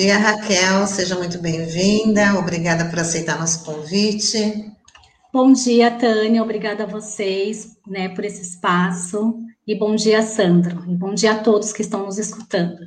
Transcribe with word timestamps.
Bom 0.00 0.06
dia, 0.06 0.16
Raquel, 0.16 0.86
seja 0.86 1.14
muito 1.14 1.36
bem-vinda, 1.36 2.38
obrigada 2.38 2.86
por 2.86 3.00
aceitar 3.00 3.38
nosso 3.38 3.62
convite. 3.66 4.72
Bom 5.30 5.52
dia, 5.52 5.90
Tânia, 5.90 6.42
obrigada 6.42 6.84
a 6.84 6.86
vocês 6.86 7.76
né, 7.86 8.08
por 8.08 8.24
esse 8.24 8.40
espaço, 8.40 9.34
e 9.66 9.78
bom 9.78 9.94
dia, 9.94 10.22
Sandro, 10.22 10.82
e 10.88 10.96
bom 10.96 11.12
dia 11.12 11.32
a 11.32 11.38
todos 11.40 11.70
que 11.70 11.82
estão 11.82 12.06
nos 12.06 12.16
escutando. 12.16 12.78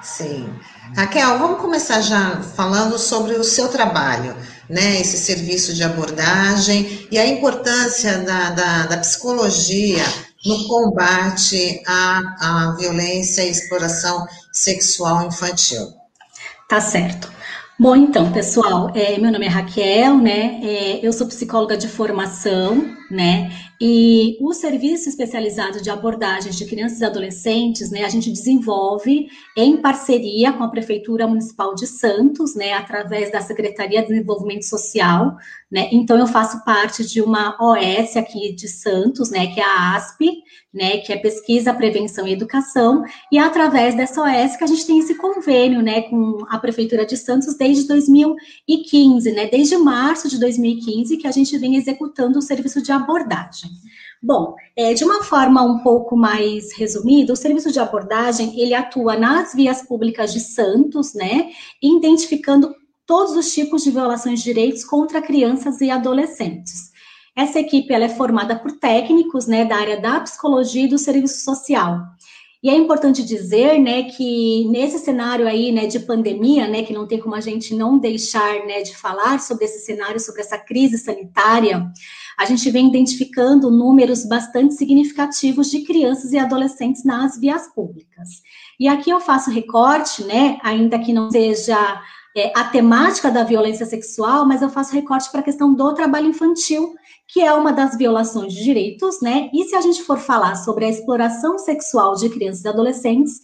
Sim. 0.00 0.48
Raquel, 0.96 1.38
vamos 1.38 1.60
começar 1.60 2.00
já 2.00 2.40
falando 2.40 2.98
sobre 2.98 3.34
o 3.34 3.44
seu 3.44 3.68
trabalho, 3.68 4.34
né? 4.70 4.98
Esse 4.98 5.18
serviço 5.18 5.74
de 5.74 5.82
abordagem 5.82 7.06
e 7.10 7.18
a 7.18 7.26
importância 7.26 8.20
da, 8.20 8.50
da, 8.52 8.86
da 8.86 8.96
psicologia 8.96 10.02
no 10.46 10.66
combate 10.66 11.82
à, 11.86 12.20
à 12.40 12.76
violência 12.78 13.42
e 13.42 13.50
exploração 13.50 14.26
sexual 14.54 15.26
infantil. 15.26 15.92
Tá 16.68 16.80
certo. 16.80 17.30
Bom, 17.76 17.96
então, 17.96 18.30
pessoal, 18.30 18.92
é, 18.94 19.18
meu 19.18 19.32
nome 19.32 19.46
é 19.46 19.48
Raquel, 19.48 20.16
né? 20.18 20.60
É, 20.62 21.04
eu 21.04 21.12
sou 21.12 21.26
psicóloga 21.26 21.76
de 21.76 21.88
formação, 21.88 22.94
né? 23.10 23.50
E 23.80 24.38
o 24.40 24.52
serviço 24.52 25.08
especializado 25.08 25.82
de 25.82 25.90
abordagens 25.90 26.56
de 26.56 26.64
crianças 26.64 27.00
e 27.00 27.04
adolescentes, 27.04 27.90
né, 27.90 28.04
a 28.04 28.08
gente 28.08 28.30
desenvolve 28.30 29.26
em 29.56 29.76
parceria 29.76 30.52
com 30.52 30.62
a 30.62 30.68
Prefeitura 30.68 31.26
Municipal 31.26 31.74
de 31.74 31.86
Santos, 31.86 32.54
né, 32.54 32.72
através 32.72 33.32
da 33.32 33.40
Secretaria 33.40 34.02
de 34.02 34.08
Desenvolvimento 34.08 34.64
Social, 34.64 35.36
né? 35.70 35.88
Então 35.92 36.16
eu 36.16 36.26
faço 36.26 36.64
parte 36.64 37.04
de 37.04 37.20
uma 37.20 37.56
OS 37.60 38.16
aqui 38.16 38.54
de 38.54 38.68
Santos, 38.68 39.30
né, 39.30 39.48
que 39.48 39.60
é 39.60 39.64
a 39.64 39.96
ASP, 39.96 40.30
né, 40.72 40.98
que 40.98 41.12
é 41.12 41.16
Pesquisa, 41.16 41.74
Prevenção 41.74 42.26
e 42.26 42.32
Educação, 42.32 43.04
e 43.30 43.38
é 43.38 43.42
através 43.42 43.94
dessa 43.94 44.22
OS 44.22 44.56
que 44.56 44.64
a 44.64 44.68
gente 44.68 44.86
tem 44.86 44.98
esse 45.00 45.16
convênio, 45.16 45.82
né, 45.82 46.02
com 46.02 46.38
a 46.48 46.58
Prefeitura 46.58 47.04
de 47.04 47.16
Santos 47.16 47.54
desde 47.64 47.88
2015, 47.88 49.32
né, 49.32 49.46
desde 49.46 49.78
março 49.78 50.28
de 50.28 50.38
2015 50.38 51.16
que 51.16 51.26
a 51.26 51.30
gente 51.30 51.56
vem 51.56 51.76
executando 51.76 52.38
o 52.38 52.42
serviço 52.42 52.82
de 52.82 52.92
abordagem. 52.92 53.70
Bom, 54.22 54.54
é, 54.76 54.92
de 54.92 55.02
uma 55.02 55.22
forma 55.24 55.62
um 55.62 55.78
pouco 55.78 56.14
mais 56.14 56.74
resumida, 56.76 57.32
o 57.32 57.36
serviço 57.36 57.72
de 57.72 57.80
abordagem 57.80 58.60
ele 58.60 58.74
atua 58.74 59.16
nas 59.16 59.54
vias 59.54 59.80
públicas 59.80 60.30
de 60.30 60.40
Santos, 60.40 61.14
né, 61.14 61.52
identificando 61.82 62.74
todos 63.06 63.34
os 63.34 63.52
tipos 63.52 63.82
de 63.82 63.90
violações 63.90 64.40
de 64.40 64.44
direitos 64.44 64.84
contra 64.84 65.22
crianças 65.22 65.80
e 65.80 65.90
adolescentes. 65.90 66.92
Essa 67.34 67.60
equipe 67.60 67.92
ela 67.94 68.04
é 68.04 68.08
formada 68.10 68.56
por 68.56 68.72
técnicos, 68.72 69.46
né, 69.46 69.64
da 69.64 69.76
área 69.76 70.00
da 70.00 70.20
psicologia 70.20 70.84
e 70.84 70.88
do 70.88 70.98
serviço 70.98 71.42
social. 71.42 72.02
E 72.64 72.70
é 72.70 72.74
importante 72.74 73.22
dizer, 73.22 73.78
né, 73.78 74.04
que 74.04 74.66
nesse 74.70 74.98
cenário 74.98 75.46
aí, 75.46 75.70
né, 75.70 75.86
de 75.86 76.00
pandemia, 76.00 76.66
né, 76.66 76.82
que 76.82 76.94
não 76.94 77.06
tem 77.06 77.20
como 77.20 77.34
a 77.34 77.40
gente 77.40 77.74
não 77.74 77.98
deixar, 77.98 78.64
né, 78.64 78.80
de 78.80 78.96
falar 78.96 79.38
sobre 79.38 79.66
esse 79.66 79.84
cenário, 79.84 80.18
sobre 80.18 80.40
essa 80.40 80.56
crise 80.56 80.96
sanitária, 80.96 81.86
a 82.38 82.46
gente 82.46 82.70
vem 82.70 82.88
identificando 82.88 83.70
números 83.70 84.24
bastante 84.24 84.72
significativos 84.72 85.70
de 85.70 85.82
crianças 85.82 86.32
e 86.32 86.38
adolescentes 86.38 87.04
nas 87.04 87.38
vias 87.38 87.68
públicas. 87.68 88.42
E 88.80 88.88
aqui 88.88 89.10
eu 89.10 89.20
faço 89.20 89.50
recorte, 89.50 90.24
né, 90.24 90.58
ainda 90.62 90.98
que 90.98 91.12
não 91.12 91.30
seja 91.30 91.76
é, 92.36 92.52
a 92.54 92.64
temática 92.64 93.30
da 93.30 93.44
violência 93.44 93.86
sexual, 93.86 94.44
mas 94.44 94.60
eu 94.60 94.68
faço 94.68 94.92
recorte 94.92 95.30
para 95.30 95.40
a 95.40 95.44
questão 95.44 95.72
do 95.72 95.94
trabalho 95.94 96.28
infantil, 96.28 96.94
que 97.28 97.40
é 97.40 97.52
uma 97.52 97.72
das 97.72 97.96
violações 97.96 98.52
de 98.52 98.62
direitos, 98.64 99.20
né? 99.20 99.48
E 99.52 99.64
se 99.64 99.76
a 99.76 99.80
gente 99.80 100.02
for 100.02 100.18
falar 100.18 100.56
sobre 100.56 100.84
a 100.84 100.88
exploração 100.88 101.58
sexual 101.58 102.14
de 102.16 102.28
crianças 102.28 102.64
e 102.64 102.68
adolescentes, 102.68 103.40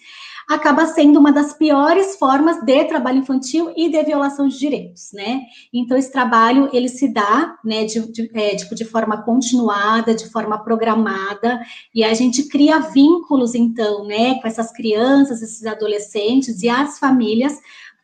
acaba 0.51 0.85
sendo 0.87 1.21
uma 1.21 1.31
das 1.31 1.53
piores 1.53 2.17
formas 2.17 2.61
de 2.65 2.85
trabalho 2.87 3.19
infantil 3.19 3.73
e 3.77 3.89
de 3.89 4.03
violação 4.03 4.49
de 4.49 4.59
direitos, 4.59 5.11
né? 5.13 5.43
Então, 5.73 5.97
esse 5.97 6.11
trabalho, 6.11 6.69
ele 6.73 6.89
se 6.89 7.07
dá, 7.07 7.57
né, 7.65 7.85
de, 7.85 8.11
de, 8.11 8.31
é, 8.35 8.57
tipo, 8.57 8.75
de 8.75 8.85
forma 8.85 9.23
continuada, 9.23 10.13
de 10.13 10.29
forma 10.29 10.59
programada, 10.59 11.61
e 11.95 12.03
a 12.03 12.13
gente 12.15 12.49
cria 12.49 12.81
vínculos, 12.81 13.55
então, 13.55 14.05
né, 14.05 14.41
com 14.41 14.49
essas 14.49 14.73
crianças, 14.73 15.41
esses 15.41 15.65
adolescentes 15.65 16.63
e 16.63 16.69
as 16.69 16.99
famílias, 16.99 17.57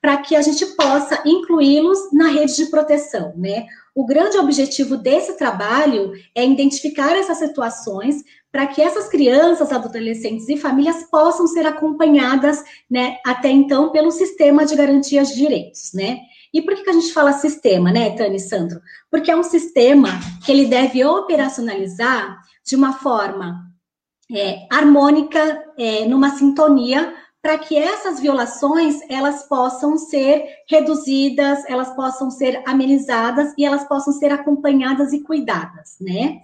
para 0.07 0.19
que 0.19 0.37
a 0.37 0.41
gente 0.41 0.65
possa 0.77 1.21
incluí-los 1.27 2.13
na 2.13 2.29
rede 2.29 2.55
de 2.55 2.67
proteção, 2.67 3.35
né? 3.37 3.67
O 3.93 4.07
grande 4.07 4.39
objetivo 4.39 4.97
desse 4.97 5.37
trabalho 5.37 6.13
é 6.33 6.47
identificar 6.47 7.17
essas 7.17 7.39
situações 7.39 8.23
para 8.53 8.69
que 8.69 8.81
essas 8.81 9.09
crianças, 9.09 9.73
adolescentes 9.73 10.49
e 10.49 10.57
famílias 10.57 11.11
possam 11.11 11.49
ser 11.49 11.67
acompanhadas, 11.67 12.63
né, 12.89 13.17
até 13.27 13.51
então, 13.51 13.91
pelo 13.91 14.13
sistema 14.13 14.65
de 14.65 14.77
garantias 14.77 15.31
de 15.31 15.35
direitos, 15.35 15.91
né? 15.93 16.21
E 16.55 16.63
por 16.63 16.77
que 16.77 16.89
a 16.89 16.93
gente 16.93 17.13
fala 17.13 17.33
sistema, 17.33 17.91
né, 17.91 18.11
Tânia 18.11 18.37
e 18.37 18.41
Sandro? 18.41 18.81
Porque 19.11 19.33
é 19.33 19.37
um 19.37 19.43
sistema 19.43 20.11
que 20.45 20.53
ele 20.53 20.67
deve 20.67 21.05
operacionalizar 21.05 22.39
de 22.65 22.77
uma 22.77 22.93
forma 22.93 23.67
é, 24.33 24.69
harmônica, 24.71 25.65
é, 25.77 26.05
numa 26.05 26.31
sintonia, 26.31 27.13
para 27.47 27.59
que 27.59 27.79
essas 27.79 28.19
violações 28.19 28.99
elas 29.09 29.45
possam 29.45 29.97
ser 29.97 30.65
reduzidas, 30.69 31.63
elas 31.69 31.95
possam 31.95 32.29
ser 32.29 32.61
amenizadas 32.67 33.55
e 33.57 33.65
elas 33.65 33.87
possam 33.87 34.13
ser 34.13 34.33
acompanhadas 34.33 35.13
e 35.13 35.21
cuidadas, 35.21 35.97
né? 36.01 36.41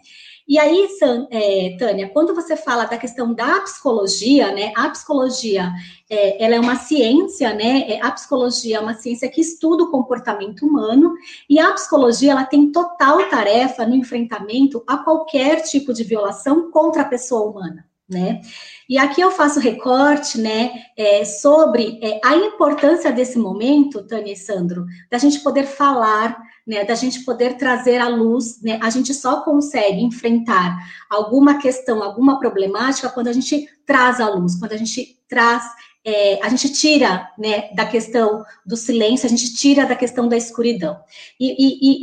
E 0.46 0.60
aí, 0.60 0.86
é, 1.32 1.76
Tânia, 1.76 2.08
quando 2.10 2.36
você 2.36 2.54
fala 2.54 2.84
da 2.84 2.96
questão 2.96 3.34
da 3.34 3.60
psicologia, 3.62 4.52
né? 4.52 4.72
A 4.76 4.90
psicologia, 4.90 5.72
é, 6.08 6.44
ela 6.44 6.54
é 6.54 6.60
uma 6.60 6.76
ciência, 6.76 7.52
né? 7.52 7.80
É, 7.88 8.00
a 8.00 8.12
psicologia 8.12 8.76
é 8.76 8.80
uma 8.80 8.94
ciência 8.94 9.28
que 9.28 9.40
estuda 9.40 9.82
o 9.82 9.90
comportamento 9.90 10.64
humano 10.64 11.14
e 11.50 11.58
a 11.58 11.72
psicologia, 11.72 12.30
ela 12.30 12.44
tem 12.44 12.70
total 12.70 13.28
tarefa 13.28 13.84
no 13.84 13.96
enfrentamento 13.96 14.84
a 14.86 14.98
qualquer 14.98 15.62
tipo 15.62 15.92
de 15.92 16.04
violação 16.04 16.70
contra 16.70 17.02
a 17.02 17.06
pessoa 17.06 17.50
humana, 17.50 17.84
né? 18.12 18.40
E 18.88 18.98
aqui 18.98 19.20
eu 19.20 19.30
faço 19.30 19.58
recorte, 19.58 20.38
né, 20.38 20.70
é, 20.96 21.24
sobre 21.24 21.98
é, 22.02 22.20
a 22.22 22.36
importância 22.36 23.10
desse 23.10 23.38
momento, 23.38 24.06
Tânia 24.06 24.32
e 24.32 24.36
Sandro, 24.36 24.84
da 25.10 25.18
gente 25.18 25.40
poder 25.40 25.64
falar, 25.64 26.38
né, 26.66 26.84
da 26.84 26.94
gente 26.94 27.24
poder 27.24 27.56
trazer 27.56 27.98
à 27.98 28.08
luz, 28.08 28.60
né, 28.62 28.78
a 28.82 28.90
gente 28.90 29.14
só 29.14 29.40
consegue 29.40 30.02
enfrentar 30.02 30.76
alguma 31.08 31.58
questão, 31.58 32.02
alguma 32.02 32.38
problemática 32.38 33.08
quando 33.08 33.28
a 33.28 33.32
gente 33.32 33.66
traz 33.86 34.20
à 34.20 34.28
luz, 34.28 34.56
quando 34.56 34.72
a 34.72 34.76
gente 34.76 35.18
traz 35.28 35.64
é, 36.04 36.44
a 36.44 36.48
gente 36.48 36.72
tira 36.72 37.30
né, 37.38 37.70
da 37.74 37.86
questão 37.86 38.44
do 38.66 38.76
silêncio, 38.76 39.26
a 39.26 39.28
gente 39.28 39.54
tira 39.54 39.86
da 39.86 39.94
questão 39.94 40.28
da 40.28 40.36
escuridão. 40.36 40.98
E, 41.38 41.54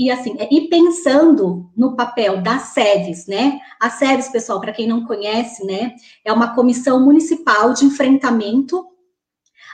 e, 0.04 0.06
e 0.06 0.12
assim, 0.12 0.36
é, 0.40 0.48
e 0.52 0.70
pensando 0.70 1.70
no 1.76 1.96
papel 1.96 2.42
das 2.42 2.74
SEDES, 2.74 3.28
né? 3.28 3.60
A 3.80 3.90
SEDES, 3.90 4.30
pessoal, 4.30 4.62
para 4.62 4.72
quem 4.72 4.88
não 4.88 5.06
conhece, 5.06 5.66
né, 5.66 5.96
é 6.24 6.32
uma 6.32 6.56
comissão 6.56 7.04
municipal 7.04 7.74
de 7.74 7.86
enfrentamento 7.86 8.86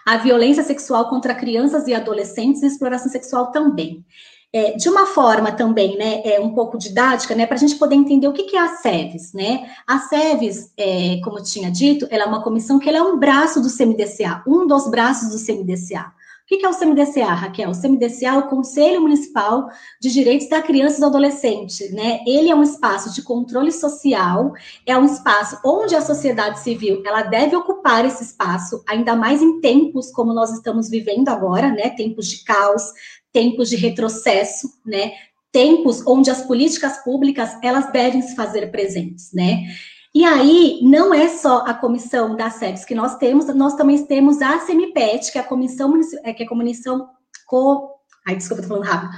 à 0.06 0.18
violência 0.18 0.64
sexual 0.64 1.09
contra 1.09 1.35
crianças 1.35 1.88
e 1.88 1.94
adolescentes 1.94 2.64
e 2.64 2.68
exploração 2.68 3.12
sexual 3.12 3.52
também 3.52 4.06
é, 4.55 4.71
de 4.71 4.88
uma 4.88 5.05
forma 5.05 5.51
também, 5.51 5.97
né, 5.97 6.21
é, 6.23 6.39
um 6.39 6.53
pouco 6.53 6.77
didática, 6.77 7.35
né, 7.35 7.45
para 7.45 7.57
a 7.57 7.59
gente 7.59 7.75
poder 7.75 7.95
entender 7.95 8.25
o 8.25 8.31
que, 8.31 8.43
que 8.43 8.55
é 8.55 8.61
a 8.61 8.69
SEVES, 8.69 9.33
né? 9.33 9.69
A 9.85 9.99
SEVES, 9.99 10.71
é, 10.77 11.19
como 11.25 11.39
eu 11.39 11.43
tinha 11.43 11.69
dito, 11.69 12.07
ela 12.09 12.23
é 12.23 12.25
uma 12.25 12.41
comissão 12.41 12.79
que 12.79 12.87
ela 12.87 12.99
é 12.99 13.02
um 13.02 13.19
braço 13.19 13.61
do 13.61 13.67
CMDCA, 13.69 14.41
um 14.47 14.66
dos 14.66 14.90
braços 14.90 15.29
do 15.29 15.46
CMDCA. 15.46 16.13
O 16.46 16.47
que 16.47 16.63
é 16.63 16.69
o 16.69 16.78
CMDCA, 16.78 17.34
Raquel? 17.34 17.72
O 17.72 17.81
CMDCA 17.81 18.28
é 18.28 18.37
o 18.37 18.47
Conselho 18.47 19.02
Municipal 19.02 19.67
de 19.99 20.13
Direitos 20.13 20.47
da 20.47 20.61
Criança 20.61 20.97
e 20.97 20.99
do 20.99 21.08
Adolescente, 21.08 21.91
né? 21.91 22.19
Ele 22.23 22.51
é 22.51 22.55
um 22.55 22.61
espaço 22.61 23.11
de 23.16 23.23
controle 23.23 23.72
social, 23.72 24.53
é 24.85 24.96
um 24.96 25.05
espaço 25.05 25.59
onde 25.66 25.96
a 25.96 26.01
sociedade 26.01 26.59
civil, 26.59 27.01
ela 27.03 27.23
deve 27.23 27.55
ocupar 27.55 28.05
esse 28.05 28.23
espaço, 28.23 28.84
ainda 28.87 29.16
mais 29.16 29.41
em 29.41 29.59
tempos 29.59 30.11
como 30.11 30.35
nós 30.35 30.51
estamos 30.51 30.87
vivendo 30.87 31.29
agora, 31.29 31.72
né? 31.72 31.90
Tempos 31.90 32.28
de 32.28 32.43
caos, 32.43 32.93
tempos 33.35 33.70
de 33.70 33.76
retrocesso, 33.76 34.70
né? 34.85 35.11
Tempos 35.52 36.02
onde 36.08 36.32
as 36.32 36.41
políticas 36.43 37.03
públicas 37.03 37.49
elas 37.61 37.91
devem 37.91 38.22
se 38.22 38.34
fazer 38.34 38.72
presentes, 38.72 39.34
né? 39.34 39.66
E 40.14 40.23
aí, 40.23 40.79
não 40.82 41.14
é 41.14 41.28
só 41.28 41.66
a 41.67 41.73
comissão 41.73 42.37
da 42.37 42.49
SEBS 42.49 42.85
que 42.85 42.96
nós 42.96 43.17
temos, 43.17 43.53
nós 43.53 43.76
também 43.76 44.02
temos 44.05 44.41
a 44.41 44.59
CEMIPET, 44.59 45.29
que 45.34 45.37
é 45.37 45.41
a 45.41 45.43
comissão, 45.43 45.93
é, 46.23 46.34
que 46.34 46.43
é 46.43 46.46
a 46.46 46.49
comissão 46.49 47.09
co... 47.46 47.90
Ai, 48.26 48.37
desculpa, 48.37 48.64
tô 48.64 48.70
falando 48.70 48.85
rápido 48.85 49.11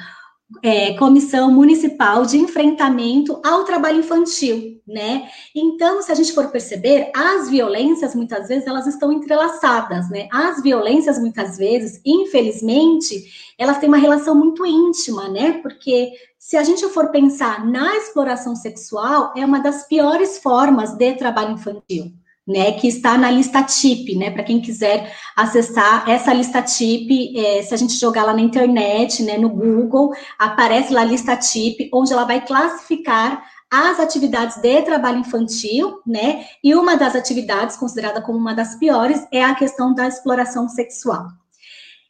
é, 0.64 0.94
Comissão 0.94 1.52
Municipal 1.52 2.26
de 2.26 2.38
Enfrentamento 2.38 3.42
ao 3.44 3.66
Trabalho 3.66 4.00
Infantil, 4.00 4.82
né? 4.88 5.30
Então, 5.54 6.02
se 6.02 6.12
a 6.12 6.16
gente 6.16 6.32
for 6.34 6.50
perceber, 6.50 7.12
as 7.14 7.50
violências, 7.50 8.16
muitas 8.16 8.48
vezes, 8.48 8.66
elas 8.66 8.88
estão 8.88 9.12
entrelaçadas, 9.12 10.10
né? 10.10 10.28
As 10.32 10.62
violências, 10.62 11.20
muitas 11.20 11.58
vezes, 11.58 12.00
infelizmente, 12.06 13.26
elas 13.58 13.78
têm 13.78 13.90
uma 13.90 13.98
relação 13.98 14.34
muito 14.34 14.66
íntima, 14.66 15.28
né? 15.28 15.60
Porque 15.62 16.12
se 16.40 16.56
a 16.56 16.64
gente 16.64 16.88
for 16.90 17.10
pensar 17.10 17.66
na 17.66 17.98
exploração 17.98 18.56
sexual, 18.56 19.34
é 19.36 19.46
uma 19.46 19.60
das 19.60 19.86
piores 19.88 20.38
formas 20.38 20.96
de 20.96 21.14
trabalho 21.14 21.56
infantil, 21.56 22.14
né, 22.48 22.72
que 22.72 22.88
está 22.88 23.18
na 23.18 23.30
lista 23.30 23.62
TIP, 23.62 24.16
né, 24.16 24.32
para 24.32 24.44
quem 24.44 24.62
quiser 24.62 25.14
acessar 25.36 26.10
essa 26.10 26.34
lista 26.34 26.62
TIP, 26.62 27.38
é, 27.38 27.62
se 27.62 27.74
a 27.74 27.78
gente 27.78 27.94
jogar 27.94 28.24
lá 28.24 28.34
na 28.34 28.42
internet, 28.42 29.22
né, 29.24 29.38
no 29.38 29.50
Google, 29.50 30.14
aparece 30.40 30.94
lá 30.94 31.02
a 31.02 31.06
lista 31.06 31.36
TIP, 31.36 31.90
onde 31.94 32.14
ela 32.14 32.24
vai 32.24 32.46
classificar 32.46 33.44
as 33.70 34.00
atividades 34.00 34.62
de 34.62 34.82
trabalho 34.84 35.20
infantil, 35.20 36.00
né, 36.08 36.46
e 36.64 36.74
uma 36.74 36.96
das 36.96 37.16
atividades 37.16 37.76
considerada 37.76 38.22
como 38.22 38.38
uma 38.38 38.54
das 38.54 38.76
piores 38.76 39.28
é 39.32 39.44
a 39.44 39.56
questão 39.56 39.94
da 39.94 40.08
exploração 40.08 40.70
sexual. 40.70 41.28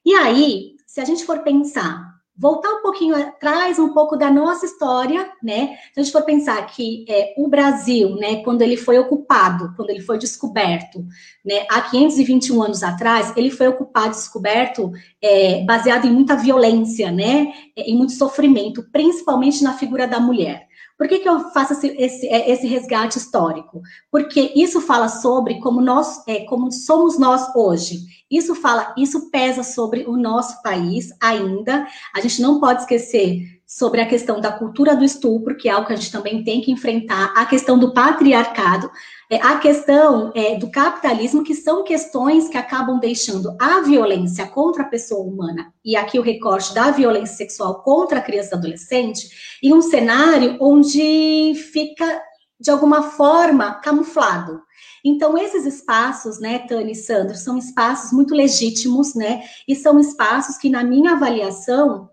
E 0.06 0.14
aí, 0.14 0.76
se 0.86 1.02
a 1.02 1.06
gente 1.06 1.26
for 1.26 1.40
pensar 1.40 2.17
voltar 2.38 2.70
um 2.70 2.82
pouquinho 2.82 3.16
atrás, 3.16 3.80
um 3.80 3.94
pouco 3.94 4.16
da 4.16 4.30
nossa 4.30 4.66
história, 4.66 5.30
né? 5.42 5.78
Se 5.92 6.00
a 6.00 6.04
gente 6.04 6.12
for 6.12 6.24
pensar 6.24 6.64
que 6.68 7.04
é, 7.10 7.34
o 7.36 7.48
Brasil, 7.48 8.16
né, 8.16 8.44
quando 8.44 8.62
ele 8.62 8.78
foi 8.78 9.00
ocupado, 9.00 9.74
quando 9.76 9.90
ele 9.90 10.02
foi 10.02 10.18
descoberto, 10.20 11.04
né, 11.44 11.66
há 11.70 11.82
521 11.82 12.62
anos 12.62 12.84
atrás, 12.84 13.34
ele 13.36 13.50
foi 13.50 13.68
ocupado, 13.68 14.12
descoberto, 14.12 14.92
é, 15.22 15.64
baseado 15.64 16.06
em 16.06 16.12
muita 16.12 16.36
violência, 16.36 17.12
né, 17.12 17.52
em 17.76 17.98
muito 17.98 18.14
sofrimento, 18.14 18.88
principalmente 18.92 19.64
na 19.64 19.74
figura 19.74 20.08
da 20.08 20.20
mulher. 20.20 20.68
Por 20.98 21.08
que, 21.08 21.20
que 21.20 21.30
eu 21.30 21.52
faço 21.52 21.74
esse, 21.74 21.88
esse, 21.98 22.28
é, 22.28 22.50
esse, 22.50 22.66
resgate 22.66 23.18
histórico? 23.18 23.82
Porque 24.12 24.52
isso 24.56 24.82
fala 24.82 25.08
sobre 25.08 25.60
como 25.60 25.80
nós, 25.80 26.28
é, 26.28 26.46
como 26.46 26.72
somos 26.72 27.20
nós 27.20 27.56
hoje. 27.56 28.00
Isso 28.30 28.56
fala, 28.56 28.96
isso 28.98 29.30
pesa 29.30 29.62
sobre 29.62 30.06
o 30.08 30.18
nosso 30.18 30.62
país 30.64 31.10
ainda. 31.22 31.88
A 32.16 32.20
gente 32.20 32.42
não 32.42 32.60
pode 32.60 32.82
esquecer 32.82 33.58
sobre 33.68 34.02
a 34.02 34.08
questão 34.08 34.40
da 34.40 34.52
cultura 34.52 34.96
do 34.96 35.04
estupro, 35.04 35.56
que 35.56 35.68
é 35.68 35.72
algo 35.72 35.86
que 35.86 35.94
a 35.94 35.96
gente 35.98 36.12
também 36.12 36.44
tem 36.44 36.62
que 36.62 36.72
enfrentar, 36.72 37.34
a 37.36 37.46
questão 37.46 37.78
do 37.78 37.94
patriarcado, 37.94 38.90
é, 39.30 39.36
a 39.38 39.58
questão 39.60 40.32
é, 40.34 40.56
do 40.56 40.72
capitalismo, 40.72 41.44
que 41.44 41.54
são 41.54 41.84
questões 41.84 42.48
que 42.48 42.58
acabam 42.58 43.00
deixando 43.00 43.56
a 43.60 43.82
violência 43.82 44.48
contra 44.48 44.84
a 44.84 44.88
pessoa 44.88 45.26
humana, 45.26 45.74
e 45.84 45.96
aqui 45.96 46.18
o 46.18 46.22
recorte 46.22 46.74
da 46.74 46.92
violência 46.92 47.36
sexual 47.36 47.82
contra 47.84 48.20
a 48.20 48.22
criança 48.22 48.56
e 48.56 48.58
adolescente, 48.58 49.30
em 49.62 49.74
um 49.74 49.82
cenário 49.82 50.58
onde 50.62 51.54
fica, 51.72 52.22
de 52.60 52.72
alguma 52.72 53.04
forma, 53.12 53.76
camuflado. 53.82 54.62
Então, 55.04 55.38
esses 55.38 55.66
espaços, 55.66 56.40
né, 56.40 56.60
Tânia 56.60 56.94
e 56.94 56.96
Sandro, 56.96 57.36
são 57.36 57.58
espaços 57.58 58.12
muito 58.12 58.34
legítimos, 58.34 59.14
né, 59.14 59.44
e 59.68 59.76
são 59.76 60.00
espaços 60.00 60.58
que, 60.58 60.70
na 60.70 60.84
minha 60.84 61.14
avaliação, 61.14 62.10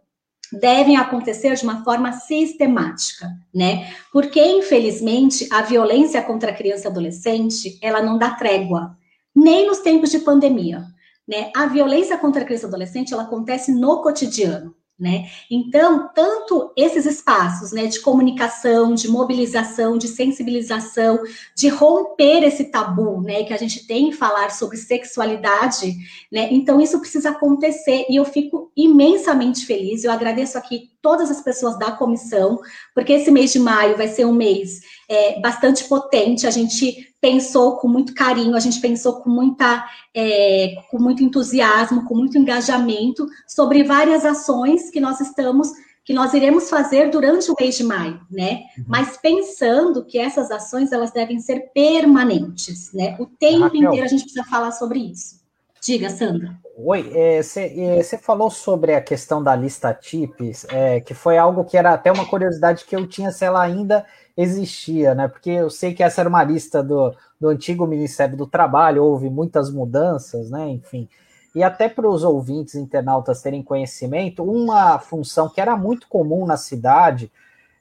devem 0.61 0.97
acontecer 0.97 1.55
de 1.55 1.65
uma 1.65 1.85
forma 1.85 2.13
sistemática, 2.13 3.31
né? 3.55 3.93
Porque, 4.13 4.41
infelizmente, 4.41 5.49
a 5.51 5.63
violência 5.63 6.23
contra 6.23 6.51
a 6.51 6.55
criança 6.55 6.87
e 6.87 6.91
adolescente, 6.91 7.79
ela 7.83 8.01
não 8.01 8.19
dá 8.19 8.31
trégua, 8.31 8.97
nem 9.35 9.67
nos 9.67 9.79
tempos 9.79 10.11
de 10.11 10.21
pandemia, 10.21 10.85
né? 11.27 11.51
A 11.57 11.67
violência 11.67 12.17
contra 12.17 12.43
a 12.43 12.45
criança 12.45 12.67
e 12.67 12.69
adolescente, 12.69 13.13
ela 13.13 13.25
acontece 13.25 13.73
no 13.73 14.03
cotidiano, 14.03 14.75
né? 14.99 15.29
Então, 15.51 16.09
tanto 16.15 16.73
esses 16.77 17.05
espaços, 17.05 17.73
né, 17.73 17.87
de 17.87 18.01
comunicação, 18.01 18.95
de 18.95 19.09
mobilização, 19.09 19.99
de 19.99 20.07
sensibilização, 20.07 21.21
de 21.57 21.69
romper 21.69 22.45
esse 22.45 22.67
tabu, 22.67 23.21
né, 23.21 23.43
que 23.43 23.53
a 23.53 23.57
gente 23.57 23.87
tem 23.87 24.09
em 24.09 24.13
falar 24.13 24.51
sobre 24.51 24.77
sexualidade, 24.77 25.95
né? 26.31 26.49
Então, 26.53 26.81
isso 26.81 27.01
precisa 27.01 27.31
acontecer 27.31 28.07
e 28.09 28.17
eu 28.17 28.25
fico 28.25 28.71
imensamente 28.77 29.67
feliz. 29.67 30.05
Eu 30.05 30.13
agradeço 30.13 30.57
aqui 30.57 30.94
todas 31.05 31.31
as 31.31 31.43
pessoas 31.43 31.79
da 31.79 31.93
comissão, 31.93 32.59
porque 32.95 33.13
esse 33.13 33.31
mês 33.31 33.53
de 33.53 33.59
maio 33.59 33.95
vai 33.95 34.09
ser 34.09 34.25
um 34.25 34.33
mês 34.33 34.81
é, 35.07 35.39
bastante 35.39 35.85
potente. 35.85 36.47
A 36.47 36.51
gente 36.51 37.15
pensou 37.21 37.77
com 37.77 37.87
muito 37.87 38.15
carinho, 38.15 38.57
a 38.57 38.61
gente 38.61 38.81
pensou 38.81 39.21
com, 39.21 39.29
muita, 39.29 39.85
é, 40.15 40.77
com 40.91 40.99
muito 40.99 41.23
entusiasmo, 41.23 42.07
com 42.07 42.17
muito 42.17 42.39
engajamento 42.39 43.27
sobre 43.47 43.85
várias 43.85 44.25
ações 44.25 44.89
que 44.89 44.99
nós 44.99 45.21
estamos 45.21 45.69
que 46.07 46.13
nós 46.13 46.35
iremos 46.35 46.69
fazer 46.69 47.09
durante 47.09 47.51
o 47.51 47.57
mês 47.59 47.79
de 47.79 47.83
maio, 47.83 48.21
né? 48.31 48.65
Uhum. 48.77 48.85
Mas 48.87 49.17
pensando 49.17 50.05
que 50.05 50.19
essas 50.19 50.51
ações 50.51 50.93
elas 50.93 51.11
devem 51.11 51.41
ser 51.41 51.73
permanentes, 51.73 52.93
né? 52.93 53.17
O 53.19 53.25
tempo 53.25 53.63
Raquel. 53.63 53.85
inteiro 53.85 54.05
a 54.05 54.09
gente 54.09 54.25
precisa 54.25 54.45
falar 54.45 54.73
sobre 54.73 54.99
isso. 54.99 55.44
Diga, 55.85 56.09
Sandra. 56.09 56.57
Oi, 56.79 57.13
você 57.43 58.17
é, 58.17 58.19
falou 58.19 58.51
sobre 58.51 58.95
a 58.95 59.03
questão 59.03 59.43
da 59.43 59.55
lista 59.55 59.93
TIPS, 59.93 60.65
é, 60.71 60.99
que 60.99 61.13
foi 61.13 61.37
algo 61.37 61.63
que 61.63 61.77
era 61.77 61.93
até 61.93 62.11
uma 62.11 62.25
curiosidade 62.25 62.87
que 62.87 62.97
eu 62.97 63.07
tinha 63.07 63.31
se 63.31 63.45
ela 63.45 63.61
ainda 63.61 64.07
existia, 64.35 65.15
né? 65.15 65.29
Porque 65.29 65.51
eu 65.51 65.69
sei 65.69 65.93
que 65.93 66.03
essa 66.03 66.23
era 66.23 66.29
uma 66.29 66.43
lista 66.43 66.83
do, 66.83 67.15
do 67.39 67.49
antigo 67.49 67.87
Ministério 67.87 68.35
do 68.35 68.47
Trabalho, 68.47 69.05
houve 69.05 69.29
muitas 69.29 69.71
mudanças, 69.71 70.51
né? 70.51 70.71
Enfim. 70.71 71.07
E 71.55 71.63
até 71.63 71.87
para 71.87 72.09
os 72.09 72.25
ouvintes 72.25 72.77
internautas 72.77 73.43
terem 73.43 73.63
conhecimento, 73.63 74.43
uma 74.43 74.99
função 74.99 75.51
que 75.51 75.61
era 75.61 75.77
muito 75.77 76.09
comum 76.09 76.47
na 76.47 76.57
cidade, 76.57 77.31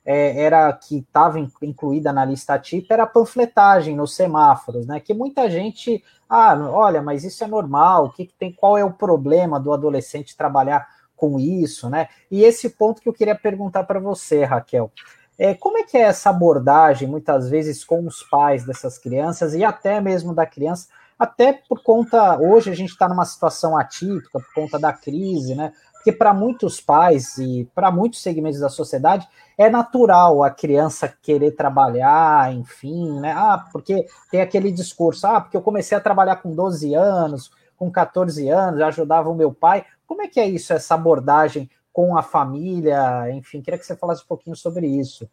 é, 0.05 0.43
era 0.43 0.71
que 0.73 0.97
estava 0.97 1.39
incluída 1.61 2.11
na 2.11 2.25
lista 2.25 2.59
TIP, 2.59 2.91
era 2.91 3.03
a 3.03 3.07
panfletagem 3.07 3.95
nos 3.95 4.15
semáforos, 4.15 4.85
né? 4.85 4.99
Que 4.99 5.13
muita 5.13 5.49
gente, 5.49 6.03
ah, 6.29 6.55
olha, 6.71 7.01
mas 7.01 7.23
isso 7.23 7.43
é 7.43 7.47
normal, 7.47 8.05
o 8.05 8.09
que, 8.11 8.25
que 8.25 8.33
tem, 8.33 8.51
qual 8.51 8.77
é 8.77 8.83
o 8.83 8.91
problema 8.91 9.59
do 9.59 9.71
adolescente 9.71 10.35
trabalhar 10.35 10.87
com 11.15 11.39
isso, 11.39 11.89
né? 11.89 12.09
E 12.29 12.43
esse 12.43 12.69
ponto 12.71 13.01
que 13.01 13.07
eu 13.07 13.13
queria 13.13 13.35
perguntar 13.35 13.83
para 13.85 13.99
você, 13.99 14.43
Raquel. 14.43 14.91
É, 15.37 15.55
como 15.55 15.77
é 15.77 15.83
que 15.83 15.97
é 15.97 16.01
essa 16.01 16.29
abordagem, 16.29 17.07
muitas 17.07 17.49
vezes, 17.49 17.83
com 17.83 18.05
os 18.05 18.21
pais 18.23 18.65
dessas 18.65 18.97
crianças 18.97 19.53
e 19.55 19.63
até 19.63 19.99
mesmo 19.99 20.33
da 20.33 20.45
criança, 20.45 20.87
até 21.17 21.53
por 21.53 21.81
conta, 21.81 22.37
hoje 22.37 22.69
a 22.69 22.75
gente 22.75 22.89
está 22.89 23.07
numa 23.07 23.25
situação 23.25 23.77
atípica, 23.77 24.39
por 24.39 24.53
conta 24.53 24.77
da 24.77 24.91
crise, 24.91 25.55
né? 25.55 25.71
Porque 26.03 26.11
para 26.11 26.33
muitos 26.33 26.81
pais 26.81 27.37
e 27.37 27.65
para 27.73 27.89
muitos 27.89 28.21
segmentos 28.21 28.59
da 28.59 28.67
sociedade 28.67 29.25
é 29.57 29.69
natural 29.69 30.43
a 30.43 30.51
criança 30.51 31.07
querer 31.07 31.51
trabalhar, 31.51 32.53
enfim, 32.53 33.21
né? 33.21 33.31
Ah, 33.31 33.65
porque 33.71 34.05
tem 34.29 34.41
aquele 34.41 34.69
discurso, 34.69 35.25
ah, 35.25 35.39
porque 35.39 35.55
eu 35.55 35.61
comecei 35.61 35.97
a 35.97 36.01
trabalhar 36.01 36.35
com 36.37 36.53
12 36.53 36.93
anos, 36.93 37.51
com 37.77 37.89
14 37.89 38.49
anos, 38.49 38.81
ajudava 38.81 39.29
o 39.29 39.35
meu 39.35 39.53
pai. 39.53 39.85
Como 40.05 40.21
é 40.21 40.27
que 40.27 40.41
é 40.41 40.45
isso, 40.45 40.73
essa 40.73 40.95
abordagem 40.95 41.69
com 41.93 42.17
a 42.17 42.21
família? 42.21 43.31
Enfim, 43.31 43.61
queria 43.61 43.79
que 43.79 43.85
você 43.85 43.95
falasse 43.95 44.23
um 44.23 44.27
pouquinho 44.27 44.57
sobre 44.57 44.85
isso. 44.85 45.29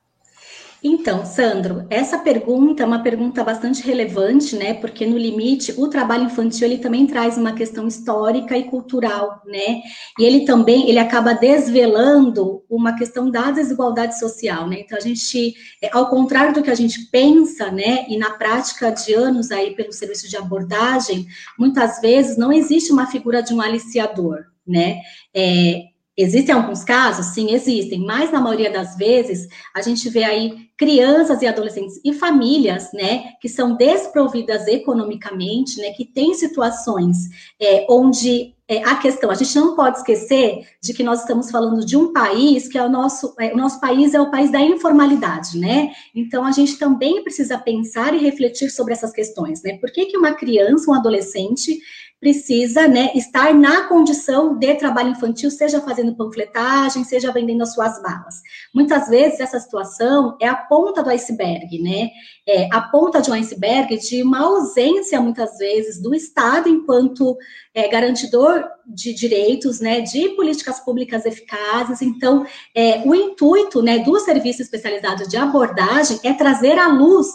Então, 0.83 1.27
Sandro, 1.27 1.87
essa 1.91 2.19
pergunta 2.19 2.83
é 2.83 2.87
uma 2.87 3.03
pergunta 3.03 3.45
bastante 3.45 3.83
relevante, 3.83 4.57
né? 4.57 4.73
Porque 4.73 5.05
no 5.05 5.19
limite, 5.19 5.75
o 5.77 5.89
trabalho 5.89 6.25
infantil 6.25 6.67
ele 6.67 6.79
também 6.79 7.07
traz 7.07 7.37
uma 7.37 7.53
questão 7.53 7.87
histórica 7.87 8.57
e 8.57 8.65
cultural, 8.65 9.43
né? 9.47 9.83
E 10.19 10.25
ele 10.25 10.47
também 10.47 10.89
ele 10.89 10.99
acaba 10.99 11.35
desvelando 11.35 12.65
uma 12.69 12.97
questão 12.97 13.31
da 13.31 13.51
desigualdade 13.51 14.19
social, 14.19 14.67
né? 14.69 14.81
Então 14.81 14.97
a 14.97 15.01
gente, 15.01 15.55
é, 15.83 15.91
ao 15.93 16.09
contrário 16.09 16.55
do 16.55 16.63
que 16.63 16.71
a 16.71 16.75
gente 16.75 17.11
pensa, 17.11 17.71
né? 17.71 18.07
E 18.09 18.17
na 18.17 18.31
prática 18.31 18.91
de 18.91 19.13
anos 19.13 19.51
aí 19.51 19.75
pelo 19.75 19.93
serviço 19.93 20.31
de 20.31 20.37
abordagem, 20.39 21.27
muitas 21.59 22.01
vezes 22.01 22.39
não 22.39 22.51
existe 22.51 22.91
uma 22.91 23.07
figura 23.07 23.43
de 23.43 23.53
um 23.53 23.61
aliciador, 23.61 24.47
né? 24.67 25.01
É, 25.35 25.91
Existem 26.17 26.55
alguns 26.55 26.85
casos? 26.85 27.33
Sim, 27.33 27.53
existem, 27.53 28.01
mas 28.01 28.31
na 28.31 28.43
maioria 28.43 28.71
das 28.71 28.95
vezes 28.95 29.49
a 29.75 29.81
gente 29.81 30.07
vê 30.11 30.23
aí 30.23 30.70
crianças 30.81 31.43
e 31.43 31.47
adolescentes 31.47 32.01
e 32.03 32.11
famílias, 32.15 32.91
né, 32.95 33.35
que 33.39 33.51
são 33.51 33.77
desprovidas 33.77 34.67
economicamente, 34.67 35.79
né, 35.79 35.91
que 35.91 36.07
têm 36.07 36.33
situações 36.33 37.29
é, 37.61 37.87
onde 37.91 38.55
é, 38.67 38.83
a 38.85 38.95
questão, 38.95 39.31
a 39.31 39.35
gente 39.35 39.55
não 39.57 39.77
pode 39.77 39.99
esquecer 39.99 40.67
de 40.83 40.95
que 40.95 41.03
nós 41.03 41.21
estamos 41.21 41.51
falando 41.51 41.85
de 41.85 41.99
um 41.99 42.15
país 42.15 42.67
que 42.67 42.79
é 42.79 42.83
o 42.83 42.89
nosso, 42.89 43.35
é, 43.39 43.53
o 43.53 43.59
nosso 43.59 43.79
país 43.79 44.15
é 44.15 44.21
o 44.23 44.31
país 44.31 44.51
da 44.51 44.61
informalidade, 44.61 45.59
né? 45.59 45.91
Então 46.15 46.45
a 46.45 46.53
gente 46.53 46.79
também 46.79 47.23
precisa 47.23 47.59
pensar 47.59 48.15
e 48.15 48.19
refletir 48.19 48.71
sobre 48.71 48.95
essas 48.95 49.13
questões, 49.13 49.63
né? 49.63 49.77
Por 49.79 49.91
que, 49.91 50.07
que 50.07 50.17
uma 50.17 50.33
criança, 50.33 50.91
um 50.91 50.95
adolescente 50.95 51.79
precisa 52.21 52.87
né, 52.87 53.11
estar 53.15 53.55
na 53.55 53.89
condição 53.89 54.55
de 54.55 54.75
trabalho 54.75 55.11
infantil, 55.11 55.51
seja 55.51 55.81
fazendo 55.81 56.15
panfletagem, 56.15 57.03
seja 57.03 57.33
vendendo 57.33 57.63
as 57.63 57.73
suas 57.73 58.01
balas. 58.03 58.43
Muitas 58.75 59.09
vezes 59.09 59.41
essa 59.41 59.59
situação 59.59 60.37
é 60.39 60.47
a 60.47 60.55
ponta 60.71 61.03
do 61.03 61.11
iceberg, 61.11 61.83
né? 61.83 62.11
É 62.47 62.69
a 62.73 62.81
ponta 62.81 63.21
de 63.21 63.29
um 63.29 63.35
iceberg 63.35 63.99
de 63.99 64.23
uma 64.23 64.39
ausência, 64.39 65.21
muitas 65.21 65.59
vezes, 65.59 66.01
do 66.01 66.15
Estado 66.15 66.69
enquanto 66.69 67.37
é, 67.75 67.89
garantidor 67.89 68.65
de 68.87 69.13
direitos, 69.13 69.81
né, 69.81 70.01
de 70.01 70.31
políticas 70.31 70.79
públicas 70.79 71.27
eficazes. 71.27 72.01
Então, 72.01 72.47
é, 72.75 73.03
o 73.05 73.15
intuito 73.15 73.83
né, 73.83 73.99
do 73.99 74.19
serviço 74.21 74.63
especializado 74.63 75.29
de 75.29 75.37
abordagem 75.37 76.21
é 76.23 76.33
trazer 76.33 76.79
à 76.79 76.87
luz 76.87 77.27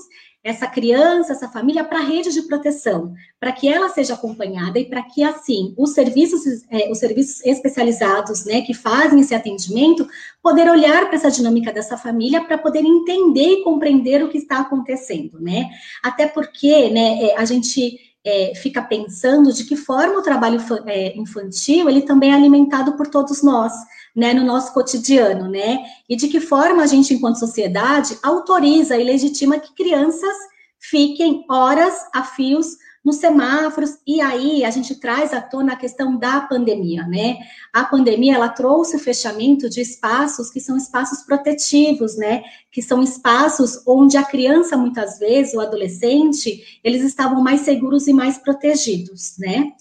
essa 0.45 0.67
criança, 0.67 1.31
essa 1.33 1.49
família 1.49 1.83
para 1.83 1.97
a 1.97 2.03
rede 2.03 2.31
de 2.31 2.43
proteção, 2.43 3.15
para 3.39 3.51
que 3.51 3.67
ela 3.67 3.89
seja 3.89 4.13
acompanhada 4.13 4.77
e 4.77 4.85
para 4.85 5.01
que, 5.01 5.23
assim, 5.23 5.73
os 5.75 5.93
serviços, 5.93 6.43
é, 6.69 6.91
os 6.91 6.99
serviços 6.99 7.43
especializados, 7.43 8.45
né, 8.45 8.61
que 8.61 8.75
fazem 8.75 9.19
esse 9.19 9.33
atendimento, 9.33 10.07
poder 10.43 10.69
olhar 10.69 11.07
para 11.07 11.15
essa 11.15 11.31
dinâmica 11.31 11.73
dessa 11.73 11.97
família 11.97 12.43
para 12.43 12.59
poder 12.59 12.85
entender 12.85 13.53
e 13.53 13.63
compreender 13.63 14.23
o 14.23 14.29
que 14.29 14.37
está 14.37 14.59
acontecendo, 14.59 15.41
né? 15.41 15.67
Até 16.03 16.27
porque, 16.27 16.91
né, 16.91 17.23
é, 17.23 17.37
a 17.37 17.43
gente 17.43 17.97
é, 18.25 18.53
fica 18.55 18.81
pensando 18.81 19.53
de 19.53 19.63
que 19.63 19.75
forma 19.75 20.17
o 20.17 20.23
trabalho 20.23 20.59
é, 20.87 21.15
infantil 21.15 21.87
ele 21.87 22.01
também 22.01 22.31
é 22.31 22.33
alimentado 22.33 22.93
por 22.93 23.07
todos 23.07 23.43
nós 23.43 23.71
né, 24.15 24.33
no 24.33 24.43
nosso 24.45 24.73
cotidiano, 24.73 25.49
né? 25.49 25.79
E 26.07 26.15
de 26.15 26.29
que 26.29 26.39
forma 26.39 26.81
a 26.81 26.87
gente, 26.87 27.13
enquanto 27.13 27.37
sociedade, 27.37 28.17
autoriza 28.23 28.95
e 28.97 29.03
legitima 29.03 29.59
que 29.59 29.75
crianças 29.75 30.33
fiquem 30.79 31.45
horas 31.49 31.93
a 32.13 32.23
fios 32.23 32.77
nos 33.05 33.17
semáforos, 33.17 33.99
e 34.05 34.19
aí 34.19 34.65
a 34.65 34.71
gente 34.71 34.95
traz 34.95 35.31
à 35.31 35.39
tona 35.39 35.73
a 35.73 35.77
questão 35.77 36.17
da 36.17 36.41
pandemia, 36.41 37.05
né? 37.05 37.37
A 37.71 37.83
pandemia, 37.83 38.33
ela 38.33 38.49
trouxe 38.49 38.95
o 38.95 38.99
fechamento 38.99 39.69
de 39.69 39.79
espaços 39.79 40.49
que 40.49 40.59
são 40.59 40.75
espaços 40.75 41.21
protetivos, 41.21 42.17
né? 42.17 42.41
Que 42.71 42.81
são 42.81 43.03
espaços 43.03 43.83
onde 43.85 44.17
a 44.17 44.23
criança, 44.23 44.75
muitas 44.75 45.19
vezes, 45.19 45.53
o 45.53 45.61
adolescente, 45.61 46.79
eles 46.83 47.03
estavam 47.03 47.43
mais 47.43 47.61
seguros 47.61 48.07
e 48.07 48.13
mais 48.13 48.39
protegidos, 48.39 49.35
né? 49.37 49.71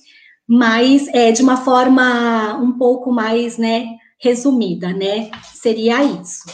Mas 0.46 1.08
é, 1.08 1.32
de 1.32 1.42
uma 1.42 1.56
forma 1.56 2.58
um 2.58 2.76
pouco 2.76 3.10
mais, 3.10 3.56
né, 3.56 3.96
resumida, 4.18 4.92
né? 4.92 5.30
Seria 5.54 6.04
isso. 6.04 6.44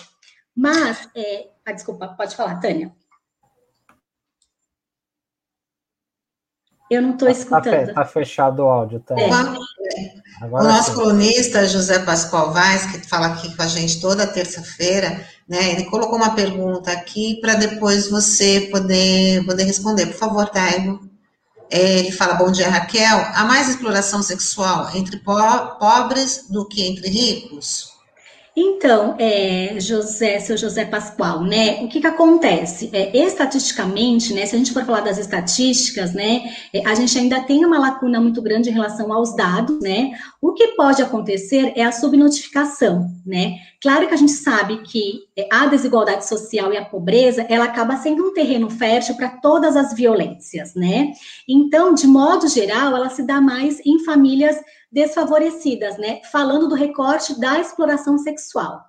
Mas, 0.55 1.09
é... 1.17 1.49
ah, 1.67 1.73
desculpa, 1.73 2.07
pode 2.17 2.37
falar, 2.37 2.61
Tânia. 2.61 2.95
Eu 6.91 7.03
não 7.03 7.13
estou 7.13 7.29
tá, 7.29 7.35
tá 7.35 7.41
escutando. 7.41 7.89
Está 7.89 8.05
fechado 8.05 8.65
o 8.65 8.69
áudio, 8.69 8.99
Tânia. 8.99 9.25
É. 9.25 10.45
o 10.45 10.63
nosso 10.65 10.95
colunista, 10.95 11.67
José 11.67 12.01
Pascoal 12.01 12.53
Vaz, 12.53 12.87
que 12.87 13.09
fala 13.09 13.29
aqui 13.29 13.55
com 13.55 13.63
a 13.63 13.67
gente 13.69 14.01
toda 14.01 14.27
terça-feira, 14.27 15.25
né? 15.49 15.73
Ele 15.73 15.85
colocou 15.85 16.17
uma 16.17 16.35
pergunta 16.35 16.91
aqui 16.91 17.39
para 17.41 17.55
depois 17.55 18.11
você 18.11 18.69
poder, 18.73 19.47
poder 19.47 19.65
responder. 19.65 20.07
Por 20.07 20.17
favor, 20.17 20.49
Taigo. 20.49 21.09
É, 21.71 22.01
ele 22.01 22.11
fala, 22.11 22.35
bom 22.35 22.51
dia, 22.51 22.69
Raquel. 22.69 23.19
Há 23.35 23.45
mais 23.45 23.69
exploração 23.69 24.21
sexual 24.21 24.91
entre 24.93 25.19
po 25.19 25.37
pobres 25.79 26.47
do 26.51 26.67
que 26.67 26.85
entre 26.85 27.09
ricos? 27.09 27.90
Então, 28.57 29.15
é, 29.19 29.77
José, 29.79 30.41
seu 30.41 30.57
José 30.57 30.85
Pascoal, 30.85 31.43
né? 31.43 31.83
O 31.83 31.89
que 31.89 32.01
que 32.01 32.07
acontece? 32.07 32.91
É, 32.93 33.17
estatisticamente, 33.17 34.35
né? 34.35 34.45
Se 34.45 34.57
a 34.57 34.59
gente 34.59 34.73
for 34.73 34.85
falar 34.85 35.03
das 35.03 35.19
estatísticas, 35.19 36.13
né? 36.13 36.43
É, 36.75 36.85
a 36.87 36.95
gente 36.95 37.17
ainda 37.17 37.41
tem 37.43 37.65
uma 37.65 37.79
lacuna 37.79 38.21
muito 38.21 38.43
grande 38.43 38.69
em 38.69 38.73
relação 38.73 39.13
aos 39.13 39.37
dados, 39.37 39.79
né? 39.81 40.13
O 40.43 40.53
que 40.53 40.69
pode 40.69 41.01
acontecer 41.01 41.73
é 41.77 41.85
a 41.85 41.93
subnotificação, 41.93 43.09
né? 43.25 43.55
Claro 43.81 44.09
que 44.09 44.15
a 44.15 44.17
gente 44.17 44.33
sabe 44.33 44.83
que 44.83 45.21
é, 45.37 45.49
a 45.51 45.67
desigualdade 45.67 46.27
social 46.27 46.73
e 46.73 46.77
a 46.77 46.85
pobreza, 46.85 47.47
ela 47.49 47.67
acaba 47.67 47.97
sendo 47.97 48.27
um 48.27 48.35
terreno 48.35 48.69
fértil 48.69 49.15
para 49.15 49.29
todas 49.29 49.77
as 49.77 49.95
violências, 49.95 50.75
né? 50.75 51.13
Então, 51.49 51.95
de 51.95 52.07
modo 52.07 52.49
geral, 52.49 52.97
ela 52.97 53.09
se 53.09 53.23
dá 53.23 53.41
mais 53.41 53.81
em 53.87 54.05
famílias 54.05 54.57
desfavorecidas, 54.91 55.97
né? 55.99 56.21
Falando 56.31 56.69
do 56.69 56.75
recorte 56.75 57.39
da 57.39 57.61
exploração 57.61 58.19
sexual. 58.19 58.85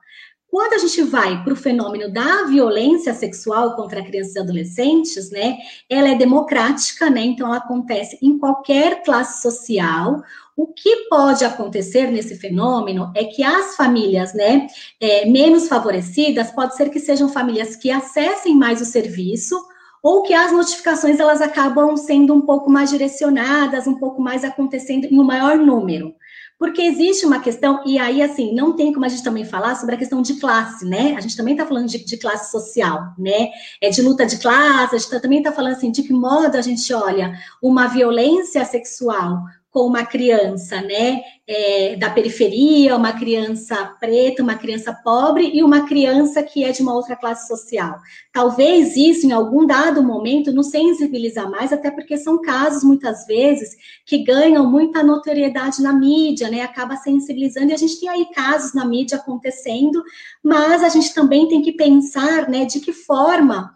Quando 0.52 0.74
a 0.74 0.78
gente 0.80 1.02
vai 1.04 1.42
para 1.46 1.54
o 1.54 1.56
fenômeno 1.56 2.12
da 2.12 2.44
violência 2.44 3.14
sexual 3.14 3.74
contra 3.74 4.04
crianças 4.04 4.36
e 4.36 4.40
adolescentes, 4.40 5.32
né, 5.32 5.58
ela 5.90 6.10
é 6.10 6.16
democrática, 6.16 7.10
né, 7.10 7.22
então 7.22 7.48
ela 7.48 7.56
acontece 7.56 8.18
em 8.22 8.38
qualquer 8.38 9.02
classe 9.02 9.42
social. 9.42 10.22
O 10.58 10.68
que 10.68 11.08
pode 11.10 11.46
acontecer 11.46 12.12
nesse 12.12 12.36
fenômeno 12.36 13.14
é 13.16 13.24
que 13.24 13.42
as 13.42 13.78
famílias, 13.78 14.34
né, 14.34 14.68
é, 15.00 15.26
menos 15.26 15.70
favorecidas, 15.70 16.52
pode 16.52 16.76
ser 16.76 16.90
que 16.90 17.00
sejam 17.00 17.30
famílias 17.30 17.78
que 17.78 17.90
acessem 17.90 18.54
mais 18.54 18.82
o 18.82 18.86
serviço, 18.86 19.58
ou 20.02 20.24
que 20.24 20.34
as 20.34 20.52
notificações 20.52 21.20
elas 21.20 21.42
acabam 21.42 21.96
sendo 21.96 22.34
um 22.34 22.42
pouco 22.42 22.70
mais 22.70 22.90
direcionadas, 22.90 23.88
um 23.88 24.00
pouco 24.00 24.22
mais 24.22 24.44
acontecendo 24.44 25.06
em 25.06 25.20
um 25.20 25.24
maior 25.24 25.58
número. 25.58 26.16
Porque 26.58 26.82
existe 26.84 27.26
uma 27.26 27.40
questão, 27.40 27.82
e 27.88 27.98
aí, 27.98 28.22
assim, 28.22 28.54
não 28.54 28.76
tem 28.76 28.94
como 28.94 29.04
a 29.04 29.10
gente 29.10 29.24
também 29.24 29.44
falar 29.44 29.76
sobre 29.76 29.96
a 29.96 29.98
questão 29.98 30.22
de 30.22 30.36
classe, 30.36 30.86
né? 30.86 31.16
A 31.18 31.20
gente 31.20 31.36
também 31.36 31.56
está 31.56 31.66
falando 31.66 31.88
de, 31.88 32.06
de, 32.06 32.18
classe 32.18 32.52
social, 32.52 33.16
né? 33.18 33.50
É 33.82 33.90
de 33.90 34.00
luta 34.04 34.28
de 34.28 34.38
classe, 34.38 34.96
a 34.96 34.98
gente 35.00 35.10
tá, 35.10 35.20
também 35.20 35.40
está 35.40 35.52
falando, 35.52 35.74
assim, 35.74 35.92
de 35.92 36.04
que 36.04 36.14
modo 36.14 36.56
a 36.56 36.62
gente 36.62 36.94
olha 36.94 37.34
uma 37.64 37.88
violência 37.88 38.64
sexual 38.64 39.42
com 39.72 39.88
uma 39.88 40.06
criança, 40.06 40.82
né, 40.82 41.22
é, 41.48 41.96
da 41.96 42.10
periferia, 42.10 42.96
uma 42.98 43.14
criança 43.14 43.96
preta, 44.02 44.44
uma 44.44 44.56
criança 44.56 44.94
pobre 44.94 45.50
e 45.54 45.64
uma 45.64 45.88
criança 45.88 46.44
que 46.44 46.66
é 46.66 46.72
de 46.74 46.82
uma 46.82 46.94
outra 46.94 47.16
classe 47.16 47.48
social. 47.48 47.98
Talvez 48.34 48.98
isso, 48.98 49.26
em 49.26 49.32
algum 49.32 49.66
dado 49.66 50.04
momento, 50.04 50.52
nos 50.52 50.68
sensibiliza 50.68 51.48
mais, 51.48 51.72
até 51.72 51.90
porque 51.90 52.18
são 52.18 52.42
casos, 52.42 52.84
muitas 52.84 53.26
vezes, 53.26 53.78
que 54.06 54.26
ganham 54.26 54.70
muita 54.70 55.02
notoriedade 55.02 55.82
na 55.82 55.94
mídia, 55.94 56.50
né, 56.50 56.62
acaba 56.62 56.98
sensibilizando, 56.98 57.72
e 57.72 57.74
a 57.74 57.78
gente 57.78 57.98
tem 57.98 58.10
aí 58.10 58.26
casos 58.34 58.74
na 58.74 58.84
mídia 58.84 59.18
acontecendo, 59.18 60.04
mas 60.44 60.84
a 60.84 60.90
gente 60.90 61.14
também 61.14 61.48
tem 61.48 61.62
que 61.62 61.72
pensar, 61.72 62.50
né, 62.50 62.66
de 62.66 62.82
que 62.82 62.92
forma 62.92 63.74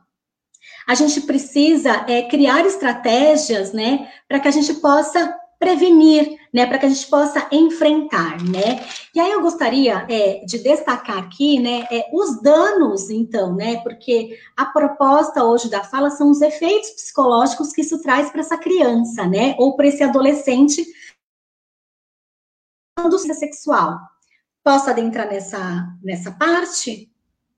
a 0.88 0.94
gente 0.94 1.22
precisa 1.22 2.06
é, 2.08 2.24
criar 2.24 2.66
estratégias, 2.66 3.72
né, 3.72 4.10
para 4.28 4.40
que 4.42 4.48
a 4.48 4.52
gente 4.52 4.74
possa 4.76 5.36
prevenir, 5.66 6.38
né, 6.54 6.68
para 6.68 6.78
que 6.78 6.86
a 6.86 6.90
gente 6.90 7.08
possa 7.08 7.48
enfrentar, 7.52 8.38
né? 8.44 8.86
E 9.16 9.20
aí 9.20 9.32
eu 9.32 9.42
gostaria 9.42 10.06
é, 10.08 10.46
de 10.46 10.60
destacar 10.60 11.18
aqui, 11.18 11.60
né, 11.60 11.88
é, 11.92 12.08
os 12.14 12.40
danos, 12.40 13.10
então, 13.10 13.56
né, 13.56 13.78
porque 13.82 14.38
a 14.56 14.66
proposta 14.66 15.44
hoje 15.44 15.68
da 15.68 15.84
fala 15.84 16.12
são 16.12 16.30
os 16.30 16.40
efeitos 16.40 16.92
psicológicos 16.92 17.74
que 17.74 17.82
isso 17.82 18.00
traz 18.00 18.30
para 18.30 18.42
essa 18.42 18.58
criança, 18.58 19.26
né, 19.26 19.56
ou 19.58 19.76
para 19.76 19.88
esse 19.88 20.04
adolescente 20.04 20.86
do 23.10 23.18
sexual. 23.18 24.00
Posso 24.64 24.90
adentrar 24.92 25.28
nessa, 25.28 25.88
nessa 26.04 26.32
parte 26.32 27.12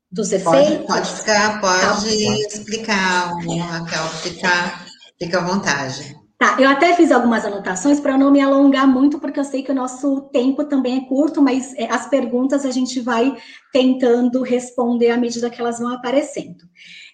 dos 0.09 0.31
efeitos? 0.31 0.77
Pode, 0.77 0.87
pode 0.87 1.11
ficar, 1.11 1.59
pode 1.59 2.25
tá. 2.25 2.57
explicar, 2.57 3.33
Raquel, 3.35 4.07
fica, 4.21 4.85
fica 5.19 5.39
à 5.39 5.45
vontade. 5.45 6.26
Tá, 6.37 6.55
eu 6.59 6.69
até 6.69 6.95
fiz 6.95 7.11
algumas 7.11 7.43
anotações 7.45 7.99
para 7.99 8.15
não 8.15 8.29
me 8.29 8.39
alongar 8.39 8.87
muito, 8.87 9.17
porque 9.17 9.39
eu 9.39 9.43
sei 9.43 9.63
que 9.63 9.71
o 9.71 9.75
nosso 9.75 10.21
tempo 10.31 10.63
também 10.65 10.97
é 10.97 11.09
curto, 11.09 11.41
mas 11.41 11.73
é, 11.73 11.91
as 11.91 12.07
perguntas 12.07 12.63
a 12.63 12.69
gente 12.69 12.99
vai 12.99 13.35
tentando 13.73 14.43
responder 14.43 15.09
à 15.09 15.17
medida 15.17 15.49
que 15.49 15.59
elas 15.59 15.79
vão 15.79 15.91
aparecendo. 15.91 16.63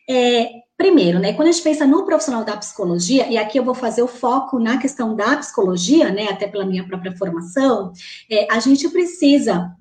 É, 0.09 0.49
primeiro, 0.75 1.19
né, 1.19 1.31
quando 1.31 1.47
a 1.47 1.51
gente 1.53 1.63
pensa 1.63 1.87
no 1.87 2.03
profissional 2.03 2.43
da 2.43 2.57
psicologia, 2.57 3.25
e 3.29 3.37
aqui 3.37 3.57
eu 3.57 3.63
vou 3.63 3.73
fazer 3.73 4.01
o 4.01 4.07
foco 4.07 4.59
na 4.59 4.77
questão 4.77 5.15
da 5.15 5.37
psicologia, 5.37 6.11
né, 6.11 6.27
até 6.29 6.45
pela 6.45 6.65
minha 6.65 6.85
própria 6.85 7.15
formação, 7.15 7.93
é, 8.29 8.45
a 8.51 8.59
gente 8.59 8.89
precisa 8.89 9.73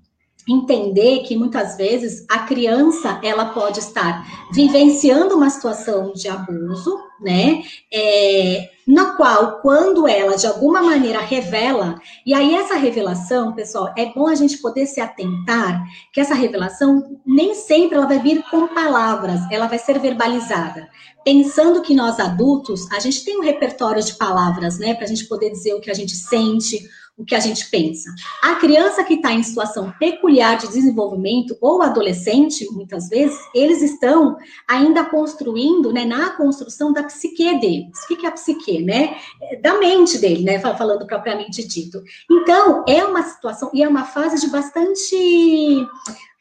entender 0.49 1.21
que 1.21 1.37
muitas 1.37 1.77
vezes 1.77 2.25
a 2.29 2.41
criança 2.41 3.21
ela 3.23 3.47
pode 3.47 3.79
estar 3.79 4.27
vivenciando 4.53 5.37
uma 5.37 5.51
situação 5.51 6.13
de 6.13 6.29
abuso, 6.29 6.99
né? 7.21 7.63
É, 7.93 8.69
na 8.87 9.15
qual, 9.15 9.61
quando 9.61 10.09
ela 10.09 10.37
de 10.37 10.47
alguma 10.47 10.83
maneira 10.83 11.21
revela, 11.21 11.95
e 12.27 12.35
aí 12.35 12.55
essa 12.55 12.75
revelação, 12.75 13.53
pessoal, 13.55 13.93
é 13.97 14.07
bom 14.07 14.27
a 14.27 14.35
gente 14.35 14.59
poder 14.59 14.87
se 14.87 15.01
atentar 15.01 15.85
que 16.13 16.21
essa 16.21 16.35
revelação 16.35 17.21
nem 17.25 17.55
sempre 17.55 17.97
ela 17.97 18.07
vai 18.07 18.19
vir 18.19 18.43
com 18.51 18.67
palavras, 18.69 19.41
ela 19.51 19.69
vai 19.69 19.79
ser 19.79 20.01
verbalizada. 20.01 20.89
Pensando 21.25 21.83
que 21.83 21.95
nós 21.95 22.19
adultos, 22.19 22.91
a 22.91 22.99
gente 22.99 23.25
tem 23.25 23.39
um 23.39 23.45
repertório 23.45 24.03
de 24.03 24.15
palavras, 24.15 24.79
né, 24.79 24.95
para 24.95 25.05
a 25.05 25.09
gente 25.09 25.27
poder 25.27 25.51
dizer 25.51 25.75
o 25.75 25.81
que 25.81 25.91
a 25.91 25.95
gente 25.95 26.17
sente, 26.17 26.89
o 27.23 27.25
que 27.25 27.35
a 27.35 27.41
gente 27.41 27.71
pensa. 27.71 28.11
A 28.43 28.57
criança 28.57 29.05
que 29.05 29.15
está 29.15 29.33
em 29.33 29.43
situação 29.43 29.93
peculiar 29.99 30.59
de 30.59 30.67
desenvolvimento, 30.67 31.57
ou 31.61 31.81
adolescente, 31.81 32.67
muitas 32.73 33.09
vezes, 33.09 33.39
eles 33.55 33.81
estão 33.81 34.37
ainda 34.69 35.05
construindo, 35.05 35.93
né, 35.93 36.05
na 36.05 36.31
construção 36.31 36.93
da 36.93 37.05
psique 37.05 37.61
deles. 37.61 37.97
O 38.05 38.17
que 38.17 38.27
é 38.27 38.29
a 38.29 38.33
psique, 38.33 38.83
né? 38.83 39.17
É 39.41 39.57
da 39.57 39.79
mente 39.79 40.19
dele, 40.19 40.43
né, 40.43 40.59
falando 40.59 41.07
propriamente 41.07 41.67
dito. 41.67 42.03
Então, 42.31 42.85
é 42.89 43.05
uma 43.05 43.23
situação, 43.23 43.71
e 43.73 43.83
é 43.83 43.89
uma 43.89 44.05
fase 44.05 44.41
de 44.45 44.51
bastante, 44.51 45.87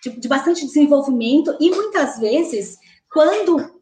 de, 0.03 0.19
de 0.19 0.27
bastante 0.27 0.65
desenvolvimento, 0.65 1.55
e 1.59 1.69
muitas 1.69 2.17
vezes, 2.17 2.77
quando 3.11 3.80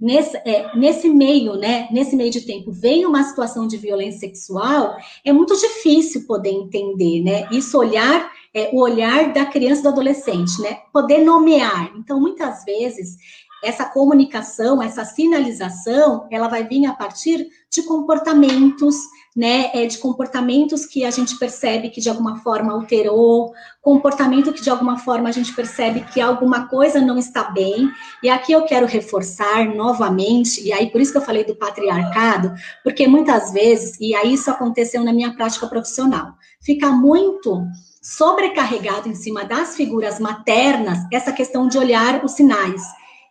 nesse, 0.00 0.36
é, 0.38 0.76
nesse 0.76 1.08
meio, 1.08 1.54
né, 1.54 1.88
nesse 1.90 2.16
meio 2.16 2.30
de 2.30 2.42
tempo, 2.42 2.70
vem 2.72 3.06
uma 3.06 3.22
situação 3.22 3.66
de 3.66 3.76
violência 3.76 4.20
sexual, 4.20 4.96
é 5.24 5.32
muito 5.32 5.56
difícil 5.56 6.26
poder 6.26 6.50
entender, 6.50 7.22
né? 7.22 7.48
Isso 7.50 7.78
olhar, 7.78 8.30
é, 8.52 8.70
o 8.72 8.80
olhar 8.80 9.32
da 9.32 9.46
criança 9.46 9.80
e 9.80 9.82
do 9.84 9.88
adolescente, 9.88 10.60
né? 10.60 10.78
Poder 10.92 11.18
nomear. 11.18 11.92
Então, 11.96 12.20
muitas 12.20 12.64
vezes, 12.64 13.16
essa 13.64 13.84
comunicação, 13.84 14.82
essa 14.82 15.04
sinalização, 15.04 16.28
ela 16.30 16.48
vai 16.48 16.66
vir 16.66 16.86
a 16.86 16.92
partir 16.92 17.48
de 17.70 17.82
comportamentos, 17.82 18.96
né, 19.34 19.70
é, 19.74 19.84
de 19.86 19.98
comportamentos 19.98 20.86
que 20.86 21.04
a 21.04 21.10
gente 21.10 21.36
percebe 21.38 21.90
que 21.90 22.00
de 22.00 22.08
alguma 22.08 22.36
forma 22.36 22.72
alterou, 22.72 23.52
comportamento 23.82 24.52
que 24.52 24.62
de 24.62 24.70
alguma 24.70 24.98
forma 24.98 25.28
a 25.28 25.32
gente 25.32 25.52
percebe 25.52 26.04
que 26.12 26.20
alguma 26.20 26.68
coisa 26.68 27.00
não 27.00 27.18
está 27.18 27.50
bem. 27.50 27.90
E 28.22 28.28
aqui 28.28 28.52
eu 28.52 28.64
quero 28.64 28.86
reforçar 28.86 29.74
novamente, 29.74 30.62
e 30.62 30.72
aí 30.72 30.90
por 30.90 31.00
isso 31.00 31.10
que 31.10 31.18
eu 31.18 31.22
falei 31.22 31.44
do 31.44 31.56
patriarcado, 31.56 32.54
porque 32.84 33.08
muitas 33.08 33.52
vezes, 33.52 33.98
e 33.98 34.14
aí 34.14 34.34
isso 34.34 34.50
aconteceu 34.50 35.02
na 35.02 35.12
minha 35.12 35.34
prática 35.34 35.66
profissional, 35.66 36.34
fica 36.60 36.90
muito 36.90 37.66
sobrecarregado 38.04 39.08
em 39.08 39.14
cima 39.14 39.44
das 39.44 39.74
figuras 39.74 40.20
maternas 40.20 40.98
essa 41.10 41.32
questão 41.32 41.66
de 41.66 41.78
olhar 41.78 42.22
os 42.22 42.32
sinais. 42.32 42.82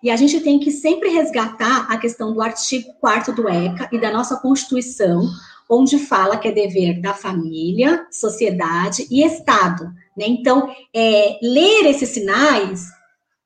E 0.04 0.12
a 0.12 0.18
gente 0.18 0.42
tem 0.42 0.60
que 0.60 0.70
sempre 0.70 1.08
resgatar 1.10 1.88
a 1.90 1.98
questão 1.98 2.34
do 2.34 2.42
artigo 2.42 2.94
4 3.00 3.34
do 3.34 3.48
ECA 3.48 3.88
e 3.90 3.98
da 3.98 4.12
nossa 4.12 4.36
Constituição, 4.36 5.30
onde 5.70 5.98
fala 5.98 6.36
que 6.36 6.50
é 6.50 6.52
dever 6.52 7.00
da 7.00 7.14
família, 7.14 8.06
sociedade 8.12 9.08
e 9.10 9.24
Estado. 9.24 9.86
Né? 10.18 10.26
Então, 10.28 10.70
é, 10.94 11.40
ler 11.42 11.86
esses 11.86 12.10
sinais 12.10 12.88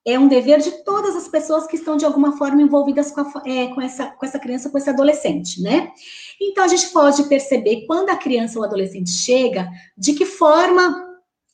é 0.03 0.17
um 0.17 0.27
dever 0.27 0.59
de 0.59 0.71
todas 0.83 1.15
as 1.15 1.27
pessoas 1.27 1.67
que 1.67 1.75
estão 1.75 1.95
de 1.95 2.05
alguma 2.05 2.37
forma 2.37 2.61
envolvidas 2.61 3.11
com, 3.11 3.21
a, 3.21 3.31
é, 3.45 3.67
com, 3.67 3.81
essa, 3.81 4.07
com 4.07 4.25
essa 4.25 4.39
criança, 4.39 4.69
com 4.69 4.77
esse 4.77 4.89
adolescente, 4.89 5.61
né? 5.61 5.91
Então, 6.41 6.63
a 6.63 6.67
gente 6.67 6.87
pode 6.87 7.23
perceber 7.25 7.85
quando 7.85 8.09
a 8.09 8.15
criança 8.15 8.57
ou 8.57 8.65
adolescente 8.65 9.11
chega, 9.11 9.69
de 9.97 10.13
que 10.13 10.25
forma 10.25 11.05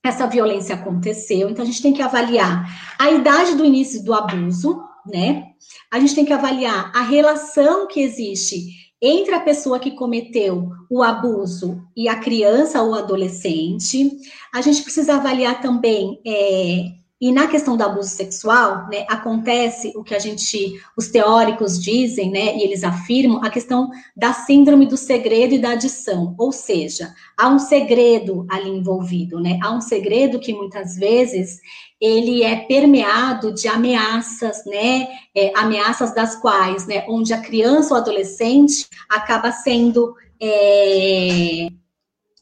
essa 0.04 0.28
violência 0.28 0.76
aconteceu. 0.76 1.50
Então, 1.50 1.64
a 1.64 1.66
gente 1.66 1.82
tem 1.82 1.94
que 1.94 2.02
avaliar 2.02 2.96
a 3.00 3.10
idade 3.10 3.56
do 3.56 3.66
início 3.66 4.04
do 4.04 4.14
abuso, 4.14 4.84
né? 5.06 5.44
A 5.92 6.00
gente 6.00 6.16
tem 6.16 6.26
que 6.26 6.34
avaliar 6.34 6.92
a 6.96 7.02
relação 7.02 7.88
que 7.88 8.02
existe 8.02 8.84
entre 9.02 9.36
a 9.36 9.42
pessoa 9.42 9.80
que 9.80 9.92
cometeu 9.92 10.70
o 10.90 11.04
abuso 11.04 11.82
e 11.96 12.08
a 12.08 12.16
criança 12.16 12.82
ou 12.82 12.96
adolescente. 12.96 14.12
A 14.54 14.62
gente 14.62 14.82
precisa 14.82 15.16
avaliar 15.16 15.62
também 15.62 16.22
é, 16.26 16.86
e 17.24 17.32
na 17.32 17.48
questão 17.48 17.78
do 17.78 17.84
abuso 17.86 18.10
sexual, 18.10 18.86
né, 18.92 19.06
acontece 19.08 19.94
o 19.96 20.04
que 20.04 20.14
a 20.14 20.20
gente, 20.20 20.78
os 20.98 21.08
teóricos 21.08 21.82
dizem, 21.82 22.30
né, 22.30 22.58
e 22.58 22.64
eles 22.64 22.84
afirmam, 22.84 23.42
a 23.42 23.50
questão 23.50 23.90
da 24.14 24.34
síndrome 24.34 24.86
do 24.86 24.98
segredo 24.98 25.54
e 25.54 25.58
da 25.58 25.70
adição, 25.70 26.36
ou 26.38 26.52
seja, 26.52 27.16
há 27.38 27.48
um 27.48 27.60
segredo 27.60 28.46
ali 28.50 28.70
envolvido, 28.70 29.40
né, 29.40 29.58
há 29.64 29.72
um 29.72 29.80
segredo 29.80 30.38
que 30.38 30.54
muitas 30.54 30.98
vezes 30.98 31.62
ele 31.98 32.44
é 32.44 32.58
permeado 32.58 33.54
de 33.54 33.70
ameaças, 33.70 34.66
né, 34.66 35.08
é, 35.34 35.54
ameaças 35.56 36.14
das 36.14 36.36
quais, 36.36 36.86
né, 36.88 37.06
onde 37.08 37.34
a 37.34 37.40
criança 37.40 37.94
ou 37.94 38.02
adolescente 38.02 38.86
acaba 39.10 39.50
sendo 39.50 40.14
é, 40.42 41.70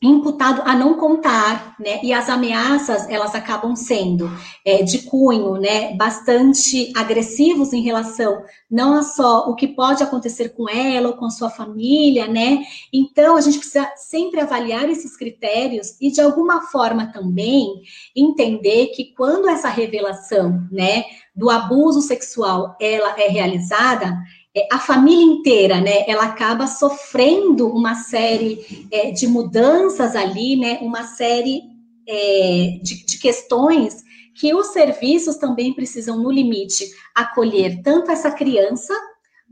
imputado 0.02 0.64
a 0.66 0.76
não 0.76 0.96
contar, 0.96 1.76
né? 1.80 2.00
E 2.02 2.12
as 2.12 2.28
ameaças 2.28 3.08
elas 3.08 3.36
acabam 3.36 3.76
sendo 3.76 4.32
é, 4.66 4.82
de 4.82 5.04
cunho, 5.04 5.54
né? 5.58 5.96
Bastante 5.96 6.92
agressivos 6.96 7.72
em 7.72 7.82
relação 7.82 8.44
não 8.70 9.04
só 9.04 9.50
o 9.50 9.56
que 9.56 9.68
pode 9.68 10.02
acontecer 10.02 10.50
com 10.50 10.68
ela 10.68 11.10
ou 11.10 11.18
com 11.18 11.30
sua 11.30 11.52
família, 11.52 12.28
né? 12.28 12.64
Então 12.92 13.36
a 13.36 13.42
gente 13.42 13.60
precisa 13.60 13.92
sempre 13.96 14.40
avaliar 14.40 14.90
esses 14.90 15.16
critérios 15.16 15.96
e 16.02 16.10
de 16.10 16.20
alguma 16.20 16.62
forma 16.62 17.12
também 17.12 17.84
entender 18.16 18.88
que 18.88 19.14
quando 19.16 19.50
essa 19.50 19.70
revelação, 19.70 20.68
né, 20.72 21.04
do 21.36 21.50
abuso 21.50 22.02
sexual 22.02 22.76
ela 22.80 23.20
é 23.20 23.28
realizada 23.28 24.18
a 24.72 24.80
família 24.80 25.24
inteira, 25.24 25.80
né, 25.80 26.04
ela 26.08 26.26
acaba 26.26 26.68
sofrendo 26.68 27.68
uma 27.68 27.96
série 27.96 28.88
é, 28.92 29.12
de 29.12 29.26
mudanças 29.28 30.16
ali, 30.16 30.58
né, 30.58 30.80
uma 30.82 31.04
série 31.04 31.62
é, 32.08 32.80
de, 32.82 33.06
de 33.06 33.18
questões 33.18 34.04
que 34.36 34.54
os 34.54 34.68
serviços 34.68 35.38
também 35.38 35.74
precisam, 35.74 36.18
no 36.18 36.32
limite, 36.32 36.86
acolher 37.16 37.82
tanto 37.82 38.12
essa 38.12 38.32
criança 38.32 38.94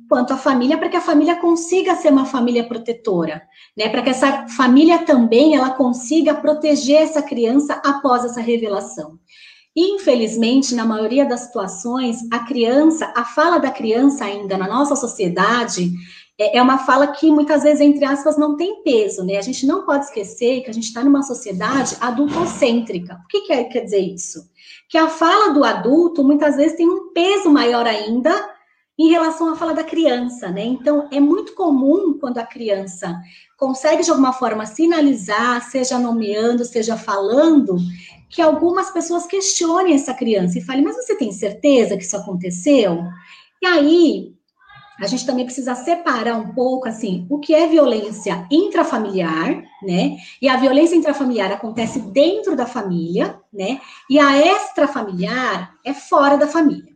quanto 0.07 0.33
a 0.33 0.37
família, 0.37 0.77
para 0.77 0.89
que 0.89 0.97
a 0.97 1.01
família 1.01 1.35
consiga 1.35 1.95
ser 1.95 2.11
uma 2.11 2.25
família 2.25 2.67
protetora, 2.67 3.43
né? 3.77 3.89
Para 3.89 4.01
que 4.01 4.09
essa 4.09 4.47
família 4.47 4.99
também 5.05 5.55
ela 5.55 5.69
consiga 5.71 6.33
proteger 6.33 7.01
essa 7.03 7.21
criança 7.21 7.79
após 7.85 8.25
essa 8.25 8.41
revelação. 8.41 9.19
Infelizmente, 9.75 10.73
na 10.75 10.85
maioria 10.85 11.25
das 11.25 11.41
situações, 11.41 12.19
a 12.31 12.39
criança, 12.39 13.11
a 13.15 13.23
fala 13.23 13.59
da 13.59 13.71
criança 13.71 14.25
ainda 14.25 14.57
na 14.57 14.67
nossa 14.67 14.95
sociedade 14.95 15.91
é, 16.39 16.57
é 16.57 16.61
uma 16.61 16.79
fala 16.79 17.07
que 17.07 17.29
muitas 17.29 17.63
vezes, 17.63 17.81
entre 17.81 18.05
aspas, 18.05 18.37
não 18.37 18.55
tem 18.55 18.81
peso, 18.81 19.23
né? 19.25 19.37
A 19.37 19.41
gente 19.41 19.65
não 19.67 19.85
pode 19.85 20.05
esquecer 20.05 20.61
que 20.61 20.69
a 20.69 20.73
gente 20.73 20.85
está 20.85 21.03
numa 21.03 21.21
sociedade 21.21 21.97
adultocêntrica. 21.99 23.19
O 23.25 23.27
que, 23.27 23.41
que 23.41 23.63
quer 23.65 23.81
dizer 23.81 23.99
isso? 23.99 24.49
Que 24.87 24.97
a 24.97 25.09
fala 25.09 25.53
do 25.53 25.63
adulto 25.63 26.23
muitas 26.23 26.55
vezes 26.55 26.77
tem 26.77 26.89
um 26.89 27.11
peso 27.13 27.49
maior 27.49 27.85
ainda 27.85 28.33
em 28.97 29.09
relação 29.09 29.49
à 29.49 29.55
fala 29.55 29.73
da 29.73 29.83
criança, 29.83 30.49
né? 30.49 30.63
Então, 30.63 31.07
é 31.11 31.19
muito 31.19 31.53
comum 31.53 32.17
quando 32.19 32.37
a 32.37 32.45
criança 32.45 33.17
consegue 33.57 34.03
de 34.03 34.09
alguma 34.09 34.33
forma 34.33 34.65
sinalizar, 34.65 35.61
seja 35.69 35.97
nomeando, 35.97 36.65
seja 36.65 36.97
falando, 36.97 37.77
que 38.29 38.41
algumas 38.41 38.91
pessoas 38.91 39.25
questionem 39.25 39.95
essa 39.95 40.13
criança 40.13 40.59
e 40.59 40.63
falem, 40.63 40.83
mas 40.83 40.95
você 40.95 41.15
tem 41.15 41.31
certeza 41.31 41.97
que 41.97 42.03
isso 42.03 42.15
aconteceu? 42.15 43.03
E 43.61 43.65
aí, 43.65 44.33
a 44.99 45.07
gente 45.07 45.25
também 45.25 45.45
precisa 45.45 45.73
separar 45.75 46.35
um 46.35 46.53
pouco, 46.53 46.87
assim, 46.87 47.25
o 47.29 47.39
que 47.39 47.55
é 47.55 47.67
violência 47.67 48.45
intrafamiliar, 48.51 49.63
né? 49.81 50.17
E 50.41 50.47
a 50.49 50.57
violência 50.57 50.95
intrafamiliar 50.95 51.51
acontece 51.51 51.99
dentro 51.99 52.55
da 52.55 52.65
família, 52.65 53.39
né? 53.51 53.79
E 54.09 54.19
a 54.19 54.37
extrafamiliar 54.37 55.73
é 55.85 55.93
fora 55.93 56.37
da 56.37 56.47
família. 56.47 56.93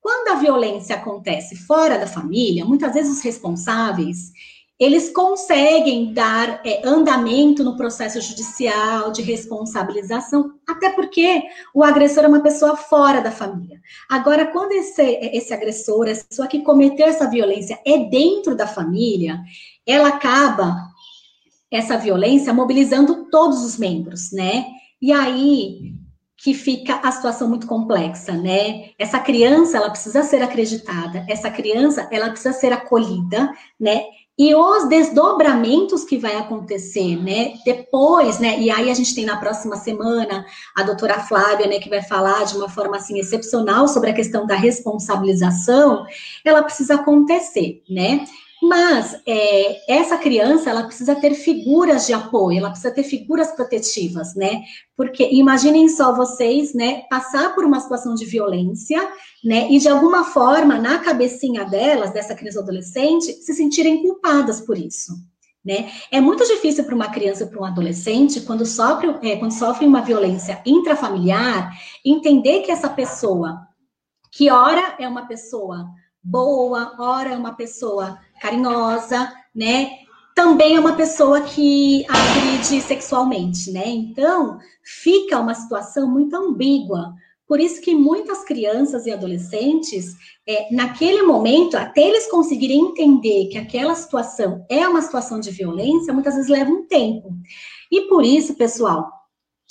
Quando 0.00 0.28
a 0.28 0.40
violência 0.40 0.96
acontece 0.96 1.56
fora 1.56 1.98
da 1.98 2.06
família, 2.06 2.64
muitas 2.64 2.94
vezes 2.94 3.18
os 3.18 3.22
responsáveis, 3.22 4.32
eles 4.80 5.10
conseguem 5.10 6.14
dar 6.14 6.62
é, 6.64 6.80
andamento 6.88 7.62
no 7.62 7.76
processo 7.76 8.18
judicial 8.18 9.12
de 9.12 9.20
responsabilização, 9.20 10.54
até 10.66 10.88
porque 10.88 11.42
o 11.74 11.84
agressor 11.84 12.24
é 12.24 12.28
uma 12.28 12.40
pessoa 12.40 12.74
fora 12.74 13.20
da 13.20 13.30
família. 13.30 13.78
Agora, 14.08 14.46
quando 14.46 14.72
esse, 14.72 15.02
esse 15.02 15.52
agressor, 15.52 16.08
essa 16.08 16.24
pessoa 16.24 16.48
que 16.48 16.62
cometeu 16.62 17.06
essa 17.06 17.28
violência 17.28 17.78
é 17.86 17.98
dentro 17.98 18.56
da 18.56 18.66
família, 18.66 19.38
ela 19.86 20.08
acaba, 20.08 20.74
essa 21.70 21.98
violência, 21.98 22.54
mobilizando 22.54 23.28
todos 23.30 23.62
os 23.62 23.76
membros, 23.76 24.32
né? 24.32 24.64
E 25.00 25.12
aí 25.12 25.92
que 26.42 26.54
fica 26.54 27.00
a 27.02 27.12
situação 27.12 27.50
muito 27.50 27.66
complexa, 27.66 28.32
né? 28.32 28.90
Essa 28.98 29.20
criança, 29.20 29.76
ela 29.76 29.90
precisa 29.90 30.22
ser 30.22 30.42
acreditada, 30.42 31.22
essa 31.28 31.50
criança, 31.50 32.08
ela 32.10 32.30
precisa 32.30 32.54
ser 32.54 32.72
acolhida, 32.72 33.52
né? 33.78 34.04
E 34.42 34.54
os 34.54 34.88
desdobramentos 34.88 36.02
que 36.02 36.16
vai 36.16 36.34
acontecer, 36.34 37.14
né, 37.22 37.52
depois, 37.62 38.38
né, 38.38 38.58
e 38.58 38.70
aí 38.70 38.90
a 38.90 38.94
gente 38.94 39.14
tem 39.14 39.26
na 39.26 39.36
próxima 39.36 39.76
semana 39.76 40.46
a 40.74 40.82
doutora 40.82 41.20
Flávia, 41.20 41.66
né, 41.66 41.78
que 41.78 41.90
vai 41.90 42.00
falar 42.00 42.46
de 42.46 42.56
uma 42.56 42.66
forma, 42.66 42.96
assim, 42.96 43.18
excepcional 43.18 43.86
sobre 43.86 44.08
a 44.08 44.14
questão 44.14 44.46
da 44.46 44.54
responsabilização, 44.54 46.06
ela 46.42 46.62
precisa 46.62 46.94
acontecer, 46.94 47.82
né, 47.86 48.24
mas 48.62 49.16
é, 49.26 49.92
essa 49.92 50.18
criança, 50.18 50.68
ela 50.68 50.84
precisa 50.84 51.14
ter 51.14 51.34
figuras 51.34 52.06
de 52.06 52.12
apoio, 52.12 52.58
ela 52.58 52.70
precisa 52.70 52.92
ter 52.92 53.02
figuras 53.02 53.52
protetivas, 53.52 54.34
né? 54.34 54.62
Porque 54.94 55.26
imaginem 55.32 55.88
só 55.88 56.14
vocês, 56.14 56.74
né, 56.74 57.04
passar 57.08 57.54
por 57.54 57.64
uma 57.64 57.80
situação 57.80 58.14
de 58.14 58.26
violência, 58.26 59.00
né, 59.42 59.70
e 59.70 59.78
de 59.78 59.88
alguma 59.88 60.24
forma, 60.24 60.78
na 60.78 60.98
cabecinha 60.98 61.64
delas, 61.64 62.12
dessa 62.12 62.34
criança 62.34 62.60
adolescente, 62.60 63.32
se 63.32 63.54
sentirem 63.54 64.02
culpadas 64.02 64.60
por 64.60 64.76
isso. 64.76 65.14
Né? 65.64 65.90
É 66.10 66.20
muito 66.20 66.46
difícil 66.46 66.84
para 66.84 66.94
uma 66.94 67.10
criança 67.10 67.46
para 67.46 67.60
um 67.60 67.64
adolescente, 67.64 68.40
quando 68.42 68.64
sofre, 68.64 69.14
é, 69.22 69.36
quando 69.36 69.52
sofre 69.52 69.86
uma 69.86 70.00
violência 70.00 70.60
intrafamiliar, 70.64 71.70
entender 72.04 72.60
que 72.60 72.70
essa 72.70 72.88
pessoa, 72.88 73.58
que 74.32 74.50
ora 74.50 74.96
é 74.98 75.06
uma 75.06 75.26
pessoa 75.26 75.86
boa, 76.22 76.94
ora 76.98 77.30
é 77.30 77.36
uma 77.36 77.54
pessoa 77.54 78.18
carinhosa, 78.40 79.32
né? 79.54 79.90
Também 80.34 80.76
é 80.76 80.80
uma 80.80 80.94
pessoa 80.94 81.40
que 81.42 82.06
agride 82.08 82.80
sexualmente, 82.80 83.70
né? 83.70 83.86
Então, 83.86 84.58
fica 84.82 85.38
uma 85.38 85.54
situação 85.54 86.10
muito 86.10 86.34
ambígua. 86.34 87.14
Por 87.46 87.58
isso 87.58 87.80
que 87.80 87.94
muitas 87.94 88.44
crianças 88.44 89.06
e 89.06 89.10
adolescentes, 89.10 90.14
é, 90.46 90.72
naquele 90.72 91.22
momento, 91.22 91.76
até 91.76 92.02
eles 92.02 92.30
conseguirem 92.30 92.80
entender 92.80 93.48
que 93.48 93.58
aquela 93.58 93.94
situação 93.96 94.64
é 94.68 94.86
uma 94.86 95.02
situação 95.02 95.40
de 95.40 95.50
violência, 95.50 96.14
muitas 96.14 96.36
vezes 96.36 96.48
leva 96.48 96.70
um 96.70 96.86
tempo. 96.86 97.32
E 97.90 98.02
por 98.02 98.24
isso, 98.24 98.54
pessoal, 98.54 99.10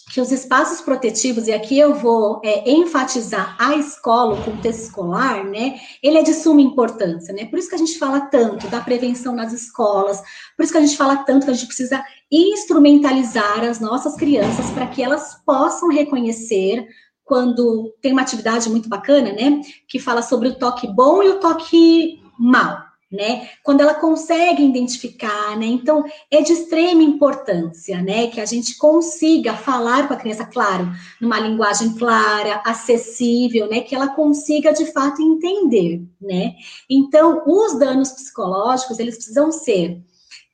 que 0.09 0.19
os 0.19 0.31
espaços 0.31 0.81
protetivos, 0.81 1.47
e 1.47 1.53
aqui 1.53 1.77
eu 1.77 1.93
vou 1.93 2.41
é, 2.43 2.69
enfatizar 2.69 3.55
a 3.59 3.75
escola, 3.75 4.33
o 4.33 4.43
contexto 4.43 4.83
escolar, 4.85 5.43
né, 5.43 5.79
ele 6.01 6.17
é 6.17 6.23
de 6.23 6.33
suma 6.33 6.61
importância, 6.61 7.33
né, 7.33 7.45
por 7.45 7.59
isso 7.59 7.69
que 7.69 7.75
a 7.75 7.79
gente 7.79 7.97
fala 7.97 8.21
tanto 8.21 8.67
da 8.67 8.81
prevenção 8.81 9.35
nas 9.35 9.53
escolas, 9.53 10.21
por 10.57 10.63
isso 10.63 10.71
que 10.71 10.77
a 10.79 10.81
gente 10.81 10.97
fala 10.97 11.17
tanto 11.17 11.45
que 11.45 11.51
a 11.51 11.53
gente 11.53 11.67
precisa 11.67 12.03
instrumentalizar 12.31 13.63
as 13.63 13.79
nossas 13.79 14.15
crianças 14.15 14.71
para 14.71 14.87
que 14.87 15.03
elas 15.03 15.35
possam 15.45 15.89
reconhecer 15.89 16.87
quando 17.23 17.93
tem 18.01 18.11
uma 18.11 18.23
atividade 18.23 18.67
muito 18.69 18.89
bacana, 18.89 19.31
né, 19.31 19.61
que 19.87 19.99
fala 19.99 20.23
sobre 20.23 20.49
o 20.49 20.55
toque 20.57 20.87
bom 20.87 21.21
e 21.21 21.29
o 21.29 21.39
toque 21.39 22.19
mal, 22.37 22.88
né? 23.11 23.49
Quando 23.63 23.81
ela 23.81 23.95
consegue 23.95 24.63
identificar, 24.63 25.57
né? 25.57 25.65
Então, 25.65 26.05
é 26.29 26.41
de 26.41 26.53
extrema 26.53 27.01
importância, 27.01 28.01
né? 28.01 28.27
Que 28.27 28.39
a 28.39 28.45
gente 28.45 28.77
consiga 28.77 29.55
falar 29.55 30.07
com 30.07 30.13
a 30.13 30.17
criança, 30.17 30.45
claro, 30.45 30.91
numa 31.19 31.39
linguagem 31.39 31.95
clara, 31.95 32.61
acessível, 32.63 33.67
né? 33.67 33.81
Que 33.81 33.95
ela 33.95 34.09
consiga, 34.09 34.71
de 34.71 34.85
fato, 34.91 35.21
entender, 35.21 36.03
né? 36.21 36.53
Então, 36.89 37.41
os 37.47 37.79
danos 37.79 38.11
psicológicos, 38.11 38.99
eles 38.99 39.15
precisam 39.15 39.51
ser 39.51 40.01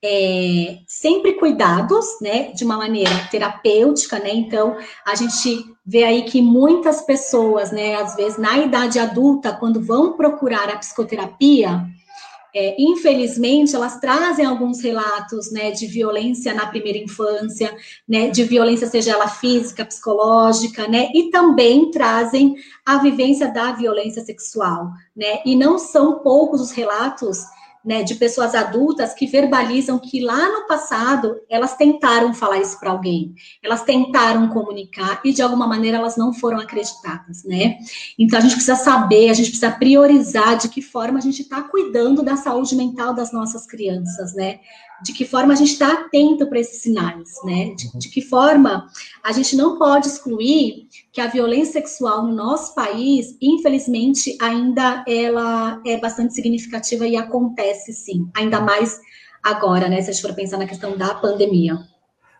é, 0.02 0.78
sempre 0.88 1.34
cuidados, 1.34 2.06
né? 2.22 2.54
De 2.54 2.63
uma 2.63 2.78
maneira 2.78 3.28
terapêutica, 3.30 4.18
né? 4.18 4.34
Então, 4.34 4.78
a 5.06 5.13
gente 5.15 5.65
vê 5.86 6.06
aí 6.06 6.24
que 6.24 6.41
muitas 6.41 7.02
pessoas, 7.02 7.72
né? 7.72 7.96
Às 7.96 8.15
vezes, 8.15 8.38
na 8.38 8.60
idade 8.60 8.98
adulta, 8.98 9.52
quando 9.52 9.84
vão 9.84 10.13
procurar 10.13 10.70
a 10.70 10.78
psicoterapia, 10.78 11.86
é, 12.56 12.74
infelizmente, 12.80 13.76
elas 13.76 14.00
trazem 14.00 14.46
alguns 14.46 14.82
relatos 14.82 15.52
né, 15.52 15.72
de 15.72 15.86
violência 15.88 16.54
na 16.54 16.65
primeira 16.65 16.98
infância, 16.98 17.76
né, 18.08 18.30
de 18.30 18.46
violência, 18.46 18.88
seja 18.88 19.12
ela 19.12 19.28
física, 19.28 19.84
psicológica, 19.84 20.88
né, 20.88 21.10
e 21.13 21.30
também 21.30 21.91
trazem 21.91 22.56
a 22.86 22.98
vivência 23.00 23.52
da 23.52 23.74
violência 23.74 24.24
sexual, 24.24 24.91
né, 25.13 25.41
e 25.46 25.54
não 25.54 25.78
são 25.78 26.20
poucos 26.20 26.62
os 26.62 26.72
relatos 26.72 27.39
né, 27.86 28.02
de 28.02 28.15
pessoas 28.15 28.56
adultas 28.56 29.13
que 29.13 29.28
verbalizam 29.28 30.00
que 30.00 30.19
lá 30.19 30.50
no 30.50 30.67
passado 30.67 31.39
elas 31.48 31.76
tentaram 31.76 32.34
falar 32.34 32.58
isso 32.58 32.80
para 32.80 32.89
alguém, 32.89 33.36
elas 33.63 33.84
tentaram 33.84 34.50
comunicar 34.50 35.21
e 35.24 35.32
de 35.32 35.41
alguma 35.41 35.67
maneira 35.67 35.98
elas 35.98 36.17
não 36.17 36.34
foram 36.34 36.60
acreditadas, 36.60 37.43
né? 37.43 37.78
Então 38.17 38.39
a 38.39 38.41
gente 38.41 38.56
precisa 38.56 38.76
saber, 38.76 39.30
a 39.30 39.34
gente 39.34 39.50
precisa 39.50 39.71
priorizar 39.71 40.58
de 40.58 40.67
que 40.67 40.82
forma 40.82 41.19
a 41.19 41.21
gente 41.21 41.43
está 41.43 41.62
cuidando 41.62 42.24
da 42.24 42.36
saúde 42.36 42.76
mental 42.76 43.13
das 43.13 43.32
nossas 43.32 43.67
crianças, 43.67 44.34
né? 44.34 44.60
De 45.04 45.14
que 45.14 45.26
forma 45.26 45.54
a 45.54 45.56
gente 45.56 45.74
está 45.74 45.94
atento 45.94 46.48
para 46.48 46.60
esses 46.60 46.82
sinais, 46.82 47.34
né? 47.44 47.76
De, 47.76 47.98
de, 47.98 48.10
que 48.10 48.22
forma 48.22 48.88
a 49.24 49.32
gente 49.32 49.56
não 49.56 49.78
pode 49.78 50.08
excluir 50.08 50.88
que 51.12 51.22
a 51.22 51.28
violência 51.28 51.74
sexual 51.74 52.26
no 52.26 52.34
nosso 52.34 52.74
país, 52.74 53.38
infelizmente, 53.42 54.38
ainda 54.42 55.04
ela 55.08 55.82
é 55.86 55.98
bastante 55.98 56.34
significativa 56.34 57.08
e 57.08 57.16
acontece 57.16 57.94
sim, 57.94 58.30
ainda 58.36 58.62
mais 58.62 59.00
agora, 59.44 59.88
né? 59.88 60.02
Se 60.02 60.10
a 60.10 60.14
gente 60.14 60.22
for 60.22 60.34
pensar 60.34 60.58
na 60.58 60.68
questão 60.68 60.98
da 60.98 61.14
pandemia. 61.16 61.78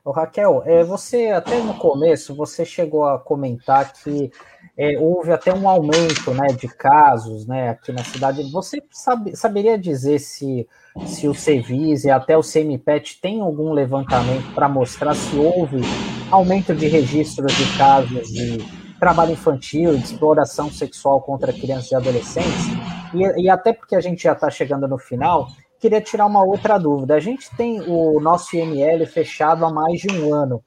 Ô, 0.06 0.12
Raquel, 0.12 0.62
é, 0.68 0.84
você 0.84 1.30
até 1.30 1.60
no 1.63 1.74
começo 1.74 2.36
você 2.36 2.63
chegou 2.63 3.08
a 3.08 3.18
comentar 3.18 3.91
que 3.91 4.32
é, 4.78 5.00
houve 5.00 5.32
até 5.32 5.52
um 5.52 5.68
aumento 5.68 6.32
né, 6.32 6.46
de 6.50 6.68
casos 6.68 7.48
né, 7.48 7.70
aqui 7.70 7.91
na 7.91 8.04
cidade. 8.04 8.44
Você 8.52 8.84
sabe, 8.91 9.36
saberia 9.36 9.80
dizer 9.80 10.20
se, 10.20 10.68
se 11.08 11.28
o 11.28 11.34
Cevis 11.34 12.04
e 12.04 12.12
até 12.12 12.38
o 12.38 12.44
CMPET 12.44 13.20
tem 13.20 13.41
algum 13.41 13.74
levantamento 13.74 14.54
para 14.54 14.70
mostrar 14.70 15.15
se 15.15 15.36
houve 15.38 15.82
aumento 16.30 16.76
de 16.76 16.86
registros 16.86 17.52
de 17.52 17.76
casos 17.76 18.28
de 18.28 18.60
trabalho 19.00 19.32
infantil, 19.32 19.98
de 19.98 20.04
exploração 20.04 20.70
sexual 20.70 21.20
contra 21.20 21.52
crianças 21.52 21.89
e 21.89 21.96
adolescentes? 21.96 22.68
E, 23.12 23.46
e 23.46 23.50
até 23.50 23.74
porque 23.74 23.96
a 23.96 24.02
gente 24.02 24.22
já 24.22 24.34
está 24.34 24.52
chegando 24.52 24.88
no 24.88 25.00
final, 25.00 25.48
queria 25.86 26.02
tirar 26.02 26.26
uma 26.26 26.43
outra 26.43 26.80
dúvida. 26.80 27.13
A 27.13 27.19
gente 27.19 27.56
tem 27.56 27.80
o 27.80 28.19
nosso 28.19 28.56
IML 28.56 29.06
fechado 29.06 29.63
há 29.63 29.71
mais 29.71 30.02
de 30.02 30.12
um 30.12 30.34
ano. 30.34 30.63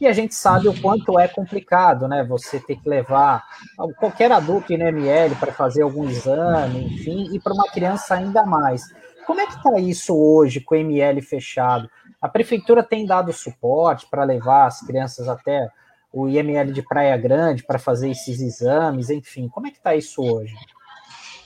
E 0.00 0.06
a 0.06 0.12
gente 0.14 0.34
sabe 0.34 0.66
o 0.66 0.80
quanto 0.80 1.18
é 1.18 1.28
complicado, 1.28 2.08
né? 2.08 2.24
Você 2.24 2.58
ter 2.58 2.76
que 2.76 2.88
levar 2.88 3.44
qualquer 3.98 4.32
adulto 4.32 4.72
em 4.72 4.80
ML 4.80 5.34
para 5.34 5.52
fazer 5.52 5.82
algum 5.82 6.08
exame, 6.08 6.86
enfim, 6.86 7.28
e 7.34 7.38
para 7.38 7.52
uma 7.52 7.70
criança 7.70 8.14
ainda 8.14 8.46
mais. 8.46 8.82
Como 9.26 9.40
é 9.42 9.46
que 9.46 9.56
está 9.56 9.78
isso 9.78 10.16
hoje 10.16 10.58
com 10.58 10.74
o 10.74 10.78
ML 10.78 11.20
fechado? 11.20 11.90
A 12.20 12.26
prefeitura 12.26 12.82
tem 12.82 13.04
dado 13.04 13.30
suporte 13.30 14.06
para 14.10 14.24
levar 14.24 14.66
as 14.66 14.80
crianças 14.80 15.28
até 15.28 15.68
o 16.10 16.30
IML 16.30 16.72
de 16.72 16.80
Praia 16.80 17.16
Grande 17.18 17.62
para 17.62 17.78
fazer 17.78 18.10
esses 18.10 18.40
exames, 18.40 19.10
enfim, 19.10 19.48
como 19.48 19.66
é 19.66 19.70
que 19.70 19.76
está 19.76 19.94
isso 19.94 20.22
hoje? 20.22 20.54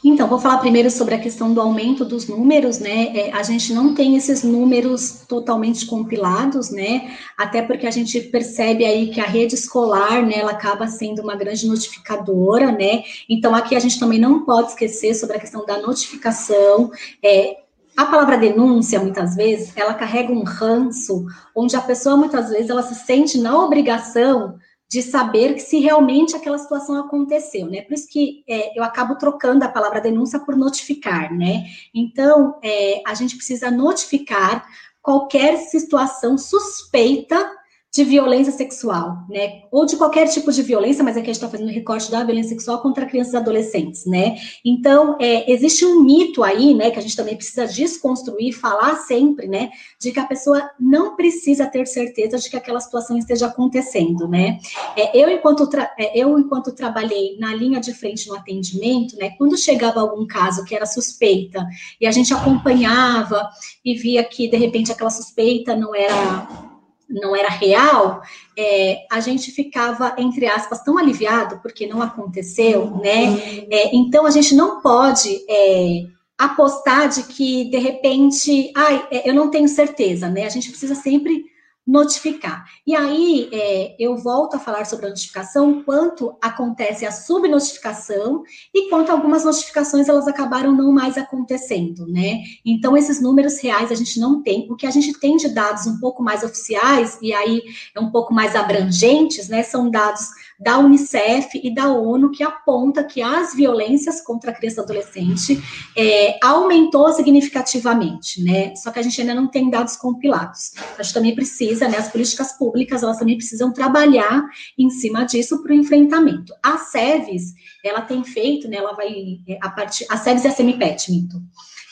Então, 0.05 0.29
vou 0.29 0.39
falar 0.39 0.59
primeiro 0.59 0.91
sobre 0.91 1.15
a 1.15 1.19
questão 1.19 1.53
do 1.53 1.61
aumento 1.61 2.05
dos 2.05 2.29
números, 2.29 2.79
né? 2.79 3.17
É, 3.17 3.33
a 3.33 3.43
gente 3.43 3.73
não 3.73 3.95
tem 3.95 4.17
esses 4.17 4.43
números 4.43 5.25
totalmente 5.29 5.87
compilados, 5.87 6.71
né? 6.71 7.17
Até 7.37 7.63
porque 7.63 7.87
a 7.87 7.91
gente 7.91 8.21
percebe 8.21 8.85
aí 8.85 9.09
que 9.09 9.21
a 9.21 9.27
rede 9.27 9.55
escolar, 9.55 10.25
né, 10.25 10.35
ela 10.37 10.53
acaba 10.53 10.87
sendo 10.87 11.23
uma 11.23 11.35
grande 11.35 11.67
notificadora, 11.67 12.71
né? 12.71 13.03
Então, 13.29 13.55
aqui 13.55 13.75
a 13.75 13.81
gente 13.81 13.99
também 13.99 14.19
não 14.19 14.45
pode 14.45 14.69
esquecer 14.69 15.15
sobre 15.15 15.37
a 15.37 15.41
questão 15.41 15.65
da 15.65 15.79
notificação. 15.79 16.91
É, 17.23 17.57
a 17.97 18.05
palavra 18.05 18.37
denúncia, 18.37 19.01
muitas 19.01 19.35
vezes, 19.35 19.73
ela 19.75 19.95
carrega 19.95 20.31
um 20.31 20.45
ranço, 20.45 21.25
onde 21.55 21.75
a 21.75 21.81
pessoa, 21.81 22.17
muitas 22.17 22.51
vezes, 22.51 22.69
ela 22.69 22.83
se 22.83 22.95
sente 22.95 23.39
na 23.39 23.59
obrigação 23.59 24.59
de 24.89 25.03
saber 25.03 25.55
que 25.55 25.61
se 25.61 25.79
realmente 25.81 26.37
aquela 26.37 26.59
situação 26.59 26.97
aconteceu, 26.97 27.67
né? 27.67 27.83
Por 27.83 27.95
isso 27.95 28.09
que 28.09 28.45
é, 28.49 28.79
eu 28.79 28.85
acabo 28.85 29.17
trocando 29.17 29.65
a 29.65 29.69
palavra 29.69 30.01
denúncia 30.01 30.39
por 30.39 30.57
notificar, 30.57 31.33
né? 31.33 31.65
Então, 31.93 32.59
é, 32.63 33.03
a 33.07 33.15
gente 33.15 33.37
precisa 33.37 33.71
notificar 33.71 34.65
qualquer 35.03 35.57
situação 35.59 36.37
suspeita 36.37 37.56
de 37.97 38.05
violência 38.05 38.53
sexual, 38.53 39.25
né? 39.27 39.63
Ou 39.71 39.87
de 39.87 39.97
qualquer 39.97 40.29
tipo 40.29 40.53
de 40.53 40.63
violência, 40.63 41.03
mas 41.03 41.17
aqui 41.17 41.31
a 41.31 41.33
gente 41.33 41.37
está 41.37 41.49
fazendo 41.49 41.71
recorte 41.71 42.11
da 42.11 42.23
violência 42.23 42.51
sexual 42.51 42.83
contra 42.83 43.07
crianças 43.07 43.33
e 43.33 43.37
adolescentes, 43.39 44.05
né? 44.05 44.37
Então, 44.63 45.17
é, 45.19 45.51
existe 45.51 45.83
um 45.87 46.03
mito 46.03 46.43
aí, 46.43 46.75
né, 46.75 46.91
que 46.91 46.99
a 46.99 47.03
gente 47.03 47.17
também 47.17 47.35
precisa 47.35 47.67
desconstruir, 47.67 48.53
falar 48.53 48.97
sempre, 48.97 49.49
né, 49.49 49.71
de 49.99 50.13
que 50.13 50.21
a 50.21 50.27
pessoa 50.27 50.71
não 50.79 51.17
precisa 51.17 51.67
ter 51.67 51.87
certeza 51.87 52.39
de 52.39 52.51
que 52.51 52.57
aquela 52.57 52.81
situação 52.81 53.17
esteja 53.17 53.47
acontecendo, 53.47 54.29
né? 54.29 54.59
É, 54.95 55.17
eu, 55.19 55.31
enquanto 55.31 55.67
é, 55.99 56.19
eu, 56.19 56.39
enquanto 56.39 56.75
trabalhei 56.75 57.39
na 57.39 57.55
linha 57.55 57.81
de 57.81 57.95
frente 57.95 58.29
no 58.29 58.37
atendimento, 58.37 59.17
né, 59.17 59.31
quando 59.39 59.57
chegava 59.57 60.01
algum 60.01 60.27
caso 60.27 60.65
que 60.65 60.75
era 60.75 60.85
suspeita 60.85 61.67
e 61.99 62.07
a 62.07 62.11
gente 62.11 62.35
acompanhava 62.35 63.49
e 63.83 63.95
via 63.95 64.23
que, 64.23 64.49
de 64.49 64.57
repente, 64.59 64.93
aquela 64.93 65.09
suspeita 65.09 65.75
não 65.75 65.95
era 65.95 66.66
não 67.09 67.37
era 67.37 67.49
real, 67.49 68.21
é, 68.59 69.07
a 69.11 69.21
gente 69.21 69.51
ficava, 69.53 70.15
entre 70.19 70.47
aspas, 70.47 70.83
tão 70.83 70.99
aliviado 70.99 71.61
porque 71.63 71.87
não 71.87 72.03
aconteceu, 72.03 72.97
né? 72.99 73.39
É, 73.71 73.95
então 73.95 74.27
a 74.27 74.31
gente 74.31 74.55
não 74.55 74.81
pode 74.81 75.45
é, 75.49 76.07
apostar 76.37 77.09
de 77.09 77.23
que, 77.25 77.71
de 77.71 77.79
repente, 77.79 78.73
ai, 78.77 79.07
é, 79.11 79.29
eu 79.29 79.35
não 79.35 79.51
tenho 79.51 79.69
certeza, 79.69 80.29
né? 80.29 80.45
A 80.45 80.51
gente 80.51 80.69
precisa 80.69 80.95
sempre 80.95 81.45
notificar. 81.87 82.65
E 82.85 82.97
aí, 82.97 83.49
é, 83.53 83.95
eu 83.99 84.17
volto 84.17 84.57
a 84.57 84.59
falar 84.59 84.85
sobre 84.87 85.07
a 85.07 85.09
notificação, 85.09 85.85
quanto 85.85 86.37
acontece 86.43 87.07
a 87.07 87.13
subnotificação 87.13 88.43
e 88.75 88.91
quanto 88.91 89.13
algumas 89.13 89.45
notificações 89.45 90.09
elas 90.09 90.27
acabaram 90.27 90.75
não 90.75 90.91
mais 90.91 91.17
acontecendo, 91.17 92.07
né? 92.09 92.43
Então, 92.65 92.97
esses 92.97 93.23
números 93.23 93.61
reais 93.61 93.93
a 93.93 93.95
gente 93.95 94.19
não 94.19 94.43
tem. 94.43 94.67
O 94.71 94.75
que 94.75 94.87
a 94.87 94.91
gente 94.91 95.13
tem 95.21 95.37
de 95.37 95.49
dados 95.49 95.87
um 95.87 96.01
pouco 96.01 96.23
mais 96.23 96.43
oficiais, 96.43 97.19
e 97.23 97.33
aí 97.33 97.63
é 97.95 98.01
um 98.01 98.11
pouco 98.11 98.35
mais 98.35 98.57
abrangentes, 98.57 99.49
né? 99.49 99.63
São 99.63 99.89
dados 99.89 100.27
da 100.59 100.79
Unicef 100.79 101.61
e 101.63 101.73
da 101.75 101.93
ONU 101.93 102.31
que 102.31 102.43
aponta 102.43 103.05
que 103.05 103.21
as 103.21 103.55
violências 103.55 104.21
contra 104.23 104.51
a 104.51 104.55
criança 104.55 104.81
e 104.81 104.85
adolescente 104.85 105.63
é, 105.97 106.39
aumentou 106.43 107.13
significativamente, 107.13 108.43
né? 108.43 108.75
Só 108.75 108.91
que 108.91 108.99
a 108.99 109.03
gente 109.03 109.21
ainda 109.21 109.35
não 109.35 109.47
tem 109.47 109.69
dados 109.69 109.97
compilados. 109.97 110.73
A 110.99 111.03
gente 111.03 111.15
também 111.15 111.35
precisa, 111.35 111.89
né? 111.89 111.99
As 111.99 112.09
políticas 112.09 112.53
públicas 112.53 113.03
elas 113.03 113.19
também 113.19 113.37
precisam 113.37 113.73
trabalhar 113.73 114.45
em 114.79 114.89
cima 114.89 115.25
disso 115.25 115.63
para 115.63 115.73
o 115.73 115.77
enfrentamento. 115.77 116.55
A 116.63 116.79
SEVES, 116.79 117.55
ela 117.85 118.01
tem 118.01 118.25
feito, 118.25 118.67
né? 118.69 118.79
Ela 118.79 118.95
vai 118.95 119.39
é, 119.49 119.59
a 119.61 119.69
partir 119.69 120.07
a 120.11 120.17
SEVES 120.17 120.45
e 120.45 120.49
a 120.49 120.53
Semipet, 120.53 121.11
minto, 121.11 121.37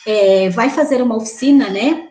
é, 0.07 0.49
vai 0.49 0.69
fazer 0.69 1.01
uma 1.01 1.15
oficina, 1.15 1.69
né? 1.69 2.04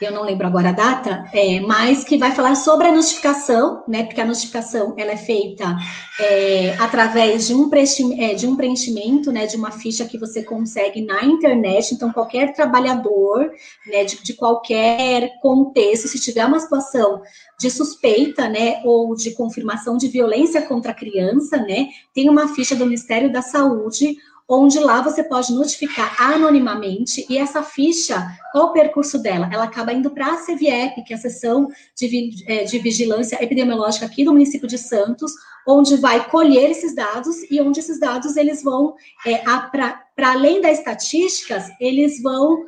Eu 0.00 0.12
não 0.12 0.22
lembro 0.22 0.46
agora 0.46 0.70
a 0.70 0.72
data, 0.72 1.28
é, 1.32 1.60
mas 1.60 2.04
que 2.04 2.16
vai 2.16 2.32
falar 2.32 2.54
sobre 2.54 2.88
a 2.88 2.92
notificação, 2.92 3.84
né? 3.86 4.04
Porque 4.04 4.20
a 4.20 4.24
notificação 4.24 4.94
ela 4.96 5.12
é 5.12 5.16
feita 5.16 5.76
é, 6.18 6.74
através 6.78 7.46
de 7.46 7.54
um, 7.54 7.70
é, 8.18 8.34
de 8.34 8.46
um 8.46 8.56
preenchimento, 8.56 9.30
né? 9.30 9.46
De 9.46 9.56
uma 9.56 9.70
ficha 9.70 10.06
que 10.06 10.18
você 10.18 10.42
consegue 10.42 11.02
na 11.02 11.24
internet. 11.24 11.94
Então, 11.94 12.12
qualquer 12.12 12.54
trabalhador, 12.54 13.50
né? 13.86 14.04
De, 14.04 14.22
de 14.22 14.32
qualquer 14.34 15.38
contexto, 15.40 16.08
se 16.08 16.18
tiver 16.18 16.46
uma 16.46 16.60
situação 16.60 17.20
de 17.60 17.70
suspeita, 17.70 18.48
né, 18.48 18.80
ou 18.84 19.14
de 19.14 19.32
confirmação 19.32 19.98
de 19.98 20.08
violência 20.08 20.62
contra 20.62 20.92
a 20.92 20.94
criança, 20.94 21.58
né, 21.58 21.88
tem 22.14 22.30
uma 22.30 22.54
ficha 22.54 22.74
do 22.74 22.86
Ministério 22.86 23.30
da 23.30 23.42
Saúde 23.42 24.16
onde 24.52 24.80
lá 24.80 25.00
você 25.00 25.22
pode 25.22 25.52
notificar 25.52 26.20
anonimamente, 26.20 27.24
e 27.30 27.38
essa 27.38 27.62
ficha, 27.62 28.20
qual 28.50 28.66
o 28.66 28.72
percurso 28.72 29.22
dela? 29.22 29.48
Ela 29.52 29.64
acaba 29.64 29.92
indo 29.92 30.10
para 30.10 30.26
a 30.26 30.44
CVEP, 30.44 31.04
que 31.04 31.12
é 31.12 31.16
a 31.16 31.20
Seção 31.20 31.68
de, 31.96 32.30
é, 32.48 32.64
de 32.64 32.80
Vigilância 32.80 33.40
Epidemiológica 33.40 34.06
aqui 34.06 34.24
do 34.24 34.32
município 34.32 34.66
de 34.66 34.76
Santos, 34.76 35.32
onde 35.68 35.96
vai 35.96 36.28
colher 36.28 36.68
esses 36.68 36.96
dados, 36.96 37.36
e 37.48 37.60
onde 37.60 37.78
esses 37.78 38.00
dados 38.00 38.36
eles 38.36 38.60
vão, 38.60 38.96
é, 39.24 39.38
para 39.38 40.02
além 40.18 40.60
das 40.60 40.78
estatísticas, 40.78 41.70
eles 41.80 42.20
vão 42.20 42.64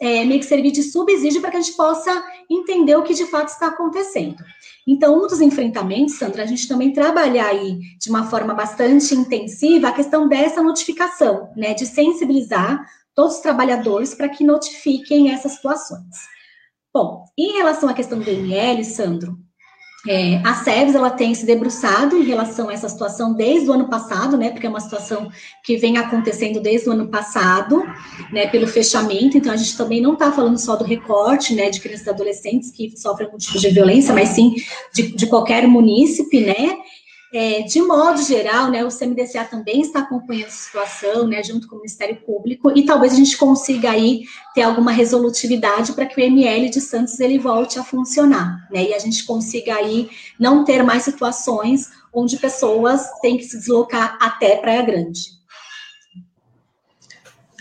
é, 0.00 0.24
meio 0.24 0.40
que 0.40 0.46
servir 0.46 0.70
de 0.70 0.82
subsídio 0.82 1.40
para 1.40 1.50
que 1.50 1.56
a 1.56 1.60
gente 1.60 1.76
possa 1.76 2.22
entender 2.48 2.96
o 2.96 3.02
que 3.02 3.14
de 3.14 3.26
fato 3.26 3.48
está 3.48 3.68
acontecendo. 3.68 4.42
Então, 4.86 5.18
um 5.18 5.26
dos 5.26 5.40
enfrentamentos, 5.40 6.16
Sandra, 6.16 6.42
a 6.42 6.46
gente 6.46 6.66
também 6.66 6.92
trabalhar 6.92 7.46
aí 7.46 7.78
de 7.98 8.10
uma 8.10 8.28
forma 8.28 8.54
bastante 8.54 9.14
intensiva 9.14 9.88
a 9.88 9.92
questão 9.92 10.28
dessa 10.28 10.62
notificação, 10.62 11.50
né, 11.56 11.74
de 11.74 11.86
sensibilizar 11.86 12.84
todos 13.14 13.36
os 13.36 13.40
trabalhadores 13.40 14.14
para 14.14 14.28
que 14.28 14.44
notifiquem 14.44 15.30
essas 15.30 15.52
situações. 15.52 16.16
Bom, 16.92 17.24
em 17.38 17.52
relação 17.52 17.88
à 17.88 17.94
questão 17.94 18.18
do 18.18 18.28
ML, 18.28 18.84
Sandro, 18.84 19.38
é, 20.08 20.36
a 20.44 20.54
SEVES, 20.54 20.94
ela 20.94 21.10
tem 21.10 21.34
se 21.34 21.44
debruçado 21.44 22.16
em 22.16 22.24
relação 22.24 22.70
a 22.70 22.72
essa 22.72 22.88
situação 22.88 23.34
desde 23.34 23.68
o 23.68 23.72
ano 23.72 23.88
passado, 23.88 24.36
né, 24.36 24.50
porque 24.50 24.66
é 24.66 24.70
uma 24.70 24.80
situação 24.80 25.30
que 25.62 25.76
vem 25.76 25.98
acontecendo 25.98 26.58
desde 26.58 26.88
o 26.88 26.92
ano 26.92 27.08
passado, 27.08 27.84
né, 28.32 28.46
pelo 28.46 28.66
fechamento, 28.66 29.36
então 29.36 29.52
a 29.52 29.56
gente 29.56 29.76
também 29.76 30.00
não 30.00 30.14
está 30.14 30.32
falando 30.32 30.58
só 30.58 30.74
do 30.74 30.84
recorte, 30.84 31.54
né, 31.54 31.68
de 31.68 31.80
crianças 31.80 32.06
e 32.06 32.10
adolescentes 32.10 32.70
que 32.70 32.96
sofrem 32.96 33.26
algum 33.26 33.38
tipo 33.38 33.58
de 33.58 33.68
violência, 33.68 34.14
mas 34.14 34.30
sim 34.30 34.54
de, 34.94 35.14
de 35.14 35.26
qualquer 35.26 35.68
munícipe, 35.68 36.40
né, 36.40 36.78
é, 37.32 37.62
de 37.62 37.80
modo 37.80 38.22
geral, 38.22 38.70
né, 38.70 38.84
o 38.84 38.88
CMDCA 38.88 39.44
também 39.44 39.80
está 39.82 40.00
acompanhando 40.00 40.48
a 40.48 40.50
situação, 40.50 41.28
né, 41.28 41.42
junto 41.42 41.68
com 41.68 41.76
o 41.76 41.78
Ministério 41.78 42.16
Público, 42.22 42.72
e 42.76 42.84
talvez 42.84 43.12
a 43.12 43.16
gente 43.16 43.36
consiga 43.36 43.90
aí 43.90 44.24
ter 44.52 44.62
alguma 44.62 44.90
resolutividade 44.90 45.92
para 45.92 46.06
que 46.06 46.20
o 46.20 46.24
ML 46.24 46.68
de 46.68 46.80
Santos 46.80 47.20
ele 47.20 47.38
volte 47.38 47.78
a 47.78 47.84
funcionar, 47.84 48.66
né, 48.70 48.88
e 48.88 48.94
a 48.94 48.98
gente 48.98 49.24
consiga 49.24 49.76
aí 49.76 50.10
não 50.38 50.64
ter 50.64 50.82
mais 50.82 51.04
situações 51.04 51.90
onde 52.12 52.36
pessoas 52.36 53.02
têm 53.22 53.36
que 53.36 53.44
se 53.44 53.58
deslocar 53.58 54.18
até 54.20 54.56
Praia 54.56 54.82
Grande. 54.82 55.38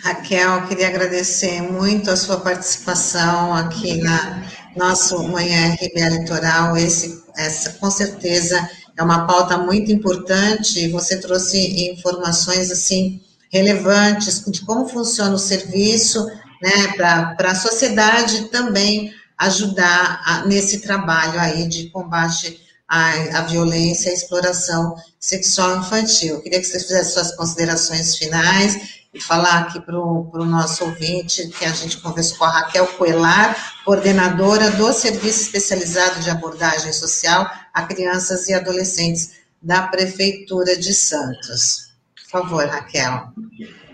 Raquel, 0.01 0.65
queria 0.67 0.88
agradecer 0.88 1.62
muito 1.62 2.10
a 2.10 2.15
sua 2.15 2.39
participação 2.39 3.53
aqui 3.53 4.01
na 4.01 4.43
nosso 4.75 5.21
Manhã 5.27 5.73
RBA 5.73 6.10
Litoral, 6.10 6.77
esse, 6.77 7.21
essa 7.36 7.71
com 7.73 7.91
certeza 7.91 8.58
é 8.99 9.03
uma 9.03 9.25
pauta 9.25 9.57
muito 9.57 9.93
importante. 9.93 10.89
Você 10.89 11.17
trouxe 11.21 11.89
informações 11.89 12.69
assim 12.69 13.21
relevantes 13.49 14.43
de 14.45 14.59
como 14.65 14.89
funciona 14.89 15.33
o 15.33 15.39
serviço, 15.39 16.27
né, 16.62 16.93
para 16.97 17.51
a 17.51 17.55
sociedade 17.55 18.49
também 18.49 19.13
ajudar 19.38 20.21
a, 20.25 20.45
nesse 20.45 20.81
trabalho 20.81 21.39
aí 21.39 21.65
de 21.69 21.89
combate 21.89 22.59
à, 22.85 23.39
à 23.39 23.41
violência 23.43 24.09
e 24.09 24.12
à 24.12 24.13
exploração 24.15 24.95
sexual 25.17 25.77
infantil. 25.77 26.35
Eu 26.35 26.41
queria 26.41 26.59
que 26.59 26.65
você 26.65 26.81
fizesse 26.81 27.13
suas 27.13 27.33
considerações 27.38 28.17
finais 28.17 28.99
e 29.13 29.21
falar 29.21 29.59
aqui 29.59 29.79
para 29.79 29.97
o 29.97 30.45
nosso 30.45 30.83
ouvinte 30.83 31.47
que 31.47 31.63
a 31.63 31.71
gente 31.71 31.97
conversou 31.97 32.38
com 32.38 32.43
a 32.43 32.51
Raquel 32.51 32.85
Coelar, 32.85 33.55
coordenadora 33.85 34.69
do 34.71 34.91
Serviço 34.91 35.43
Especializado 35.43 36.19
de 36.19 36.29
Abordagem 36.29 36.91
Social 36.91 37.49
a 37.79 37.87
Crianças 37.87 38.47
e 38.47 38.53
Adolescentes 38.53 39.39
da 39.61 39.87
Prefeitura 39.87 40.77
de 40.77 40.93
Santos. 40.93 41.93
Por 42.15 42.29
favor, 42.29 42.65
Raquel. 42.67 43.33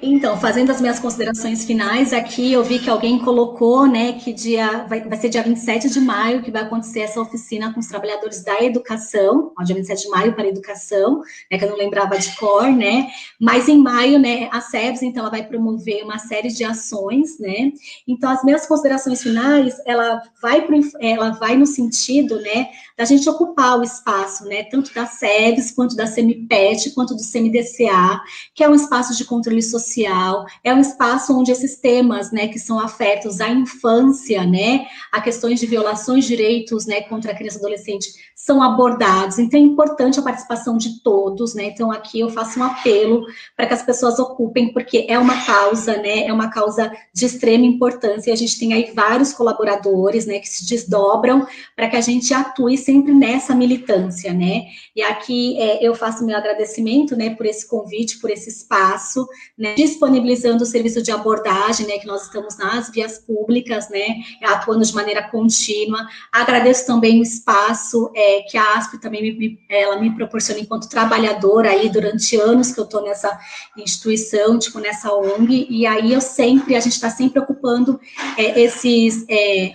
Então, 0.07 0.39
fazendo 0.39 0.69
as 0.69 0.79
minhas 0.79 0.99
considerações 0.99 1.65
finais, 1.65 2.13
aqui 2.13 2.53
eu 2.53 2.63
vi 2.63 2.77
que 2.77 2.91
alguém 2.91 3.17
colocou, 3.17 3.87
né, 3.87 4.13
que 4.13 4.31
dia 4.31 4.85
vai, 4.87 5.01
vai 5.01 5.17
ser 5.17 5.29
dia 5.29 5.41
27 5.41 5.89
de 5.89 5.99
maio 5.99 6.43
que 6.43 6.51
vai 6.51 6.61
acontecer 6.61 6.99
essa 6.99 7.19
oficina 7.19 7.73
com 7.73 7.79
os 7.79 7.87
trabalhadores 7.87 8.43
da 8.43 8.61
educação, 8.61 9.51
ó, 9.57 9.63
dia 9.63 9.75
27 9.75 10.03
de 10.03 10.09
maio 10.09 10.33
para 10.33 10.43
a 10.43 10.47
educação, 10.47 11.23
né, 11.51 11.57
que 11.57 11.65
eu 11.65 11.69
não 11.71 11.75
lembrava 11.75 12.19
de 12.19 12.35
cor, 12.35 12.71
né, 12.71 13.07
mas 13.41 13.67
em 13.67 13.79
maio, 13.79 14.19
né, 14.19 14.47
a 14.51 14.61
SEBS, 14.61 15.01
então, 15.01 15.21
ela 15.23 15.31
vai 15.31 15.41
promover 15.41 16.03
uma 16.03 16.19
série 16.19 16.49
de 16.49 16.63
ações, 16.63 17.39
né, 17.39 17.71
então 18.07 18.29
as 18.29 18.43
minhas 18.43 18.67
considerações 18.67 19.23
finais, 19.23 19.75
ela 19.87 20.21
vai, 20.39 20.61
pro, 20.67 20.79
ela 20.99 21.31
vai 21.31 21.57
no 21.57 21.65
sentido, 21.65 22.39
né, 22.41 22.67
da 22.95 23.05
gente 23.05 23.27
ocupar 23.27 23.79
o 23.79 23.83
espaço, 23.83 24.45
né, 24.45 24.61
tanto 24.65 24.93
da 24.93 25.07
SEBS, 25.07 25.71
quanto 25.71 25.95
da 25.95 26.05
CEMIPET, 26.05 26.91
quanto 26.91 27.15
do 27.15 27.23
CMDCA, 27.23 28.21
que 28.53 28.63
é 28.63 28.69
um 28.69 28.75
espaço 28.75 29.17
de 29.17 29.25
controle 29.25 29.63
social 29.63 29.94
social, 29.95 30.45
é 30.63 30.73
um 30.73 30.79
espaço 30.79 31.37
onde 31.37 31.51
esses 31.51 31.77
temas, 31.77 32.31
né, 32.31 32.47
que 32.47 32.59
são 32.59 32.79
afetos 32.79 33.39
à 33.39 33.49
infância, 33.49 34.43
né, 34.45 34.85
a 35.11 35.21
questões 35.21 35.59
de 35.59 35.65
violações 35.65 36.25
de 36.25 36.35
direitos, 36.35 36.85
né, 36.85 37.01
contra 37.01 37.31
a 37.31 37.35
criança 37.35 37.57
e 37.57 37.59
adolescente, 37.59 38.07
são 38.35 38.61
abordados. 38.61 39.39
Então, 39.39 39.59
é 39.59 39.63
importante 39.63 40.19
a 40.19 40.21
participação 40.21 40.77
de 40.77 41.01
todos, 41.01 41.55
né, 41.55 41.65
então 41.65 41.91
aqui 41.91 42.19
eu 42.19 42.29
faço 42.29 42.59
um 42.59 42.63
apelo 42.63 43.25
para 43.55 43.65
que 43.65 43.73
as 43.73 43.81
pessoas 43.81 44.19
ocupem, 44.19 44.73
porque 44.73 45.05
é 45.07 45.17
uma 45.17 45.45
causa, 45.45 45.97
né, 45.97 46.25
é 46.27 46.33
uma 46.33 46.49
causa 46.49 46.91
de 47.13 47.25
extrema 47.25 47.65
importância, 47.65 48.29
e 48.29 48.33
a 48.33 48.35
gente 48.35 48.59
tem 48.59 48.73
aí 48.73 48.91
vários 48.93 49.33
colaboradores, 49.33 50.25
né, 50.25 50.39
que 50.39 50.49
se 50.49 50.67
desdobram 50.67 51.47
para 51.75 51.89
que 51.89 51.95
a 51.95 52.01
gente 52.01 52.33
atue 52.33 52.77
sempre 52.77 53.13
nessa 53.13 53.55
militância, 53.55 54.33
né, 54.33 54.65
e 54.95 55.01
aqui 55.01 55.57
é, 55.59 55.85
eu 55.85 55.95
faço 55.95 56.25
meu 56.25 56.37
agradecimento, 56.37 57.15
né, 57.15 57.29
por 57.31 57.45
esse 57.45 57.67
convite, 57.67 58.19
por 58.19 58.29
esse 58.29 58.49
espaço, 58.49 59.27
né, 59.57 59.75
disponibilizando 59.85 60.63
o 60.63 60.65
serviço 60.65 61.01
de 61.01 61.11
abordagem, 61.11 61.87
né, 61.87 61.97
que 61.97 62.07
nós 62.07 62.23
estamos 62.23 62.57
nas 62.57 62.89
vias 62.89 63.19
públicas, 63.19 63.89
né, 63.89 64.17
atuando 64.43 64.83
de 64.83 64.93
maneira 64.93 65.29
contínua. 65.29 66.05
Agradeço 66.31 66.85
também 66.85 67.19
o 67.19 67.23
espaço 67.23 68.11
é, 68.15 68.41
que 68.43 68.57
a 68.57 68.73
ASP 68.75 68.99
também 68.99 69.37
me, 69.37 69.59
ela 69.69 69.99
me 69.99 70.15
proporciona 70.15 70.59
enquanto 70.59 70.89
trabalhadora 70.89 71.69
aí 71.69 71.89
durante 71.89 72.35
anos 72.35 72.71
que 72.71 72.79
eu 72.79 72.85
estou 72.85 73.03
nessa 73.03 73.37
instituição, 73.77 74.59
tipo 74.59 74.79
nessa 74.79 75.13
ONG, 75.13 75.67
e 75.69 75.85
aí 75.85 76.13
eu 76.13 76.21
sempre, 76.21 76.75
a 76.75 76.79
gente 76.79 76.93
está 76.93 77.09
sempre 77.09 77.39
ocupando 77.39 77.99
é, 78.37 78.61
esses, 78.61 79.25
é, 79.29 79.73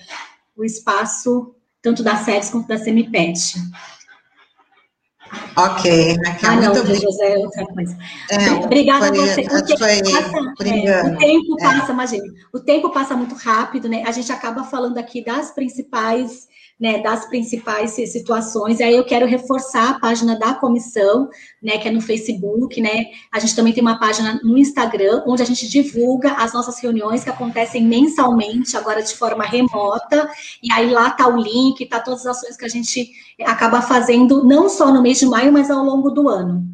o 0.57 0.65
espaço 0.65 1.55
tanto 1.83 2.03
da 2.03 2.17
SEDES 2.17 2.51
quanto 2.51 2.69
da 2.69 2.79
CEMIPET. 2.79 3.55
Ok, 5.57 6.17
Raquel, 6.25 6.51
ah, 6.51 6.57
não, 6.57 6.75
muito 6.75 6.87
bem. 6.87 7.01
José, 7.01 7.35
é 7.35 7.39
outra 7.39 7.65
coisa. 7.67 7.97
É, 8.31 8.51
Obrigada 8.65 9.09
foi, 9.09 9.19
a 9.19 9.27
você. 9.27 9.41
O 9.43 9.65
tempo, 9.65 9.79
foi, 9.79 10.03
passa, 10.03 10.37
é, 10.65 11.03
o 11.03 11.19
tempo 11.19 11.57
é. 11.61 11.63
passa, 11.63 11.93
imagine, 11.93 12.33
o 12.53 12.61
tempo 12.61 12.91
passa 12.91 13.17
muito 13.17 13.35
rápido, 13.37 13.89
né? 13.89 14.03
A 14.07 14.13
gente 14.13 14.33
acaba 14.33 14.65
falando 14.65 14.99
aqui 14.99 15.25
das 15.25 15.53
principais 15.53 16.49
né, 16.81 17.03
das 17.03 17.27
principais 17.27 17.91
situações. 17.91 18.81
E 18.81 18.83
aí 18.83 18.97
eu 18.97 19.05
quero 19.05 19.27
reforçar 19.27 19.91
a 19.91 20.01
página 20.01 20.39
da 20.39 20.55
comissão, 20.55 21.29
né, 21.63 21.77
que 21.77 21.87
é 21.87 21.91
no 21.91 22.01
Facebook, 22.01 22.81
né? 22.81 23.05
A 23.31 23.39
gente 23.39 23.55
também 23.55 23.75
tem 23.75 23.83
uma 23.83 23.99
página 23.99 24.41
no 24.43 24.57
Instagram, 24.57 25.23
onde 25.27 25.43
a 25.43 25.45
gente 25.45 25.69
divulga 25.69 26.33
as 26.33 26.55
nossas 26.55 26.81
reuniões 26.81 27.23
que 27.23 27.29
acontecem 27.29 27.85
mensalmente, 27.85 28.79
agora 28.79 29.03
de 29.03 29.15
forma 29.15 29.45
remota. 29.45 30.31
E 30.63 30.73
aí 30.73 30.91
lá 30.91 31.11
tá 31.11 31.29
o 31.29 31.37
link, 31.37 31.85
tá 31.87 32.01
todas 32.01 32.25
as 32.25 32.39
ações 32.39 32.57
que 32.57 32.65
a 32.65 32.69
gente 32.69 33.11
acaba 33.45 33.83
fazendo, 33.83 34.43
não 34.43 34.71
só 34.71 34.91
no 34.91 35.03
mês 35.03 35.19
de 35.19 35.27
maio, 35.27 35.53
mas 35.53 35.71
ao 35.71 35.85
longo 35.85 36.11
do 36.11 36.31
ano. 36.31 36.65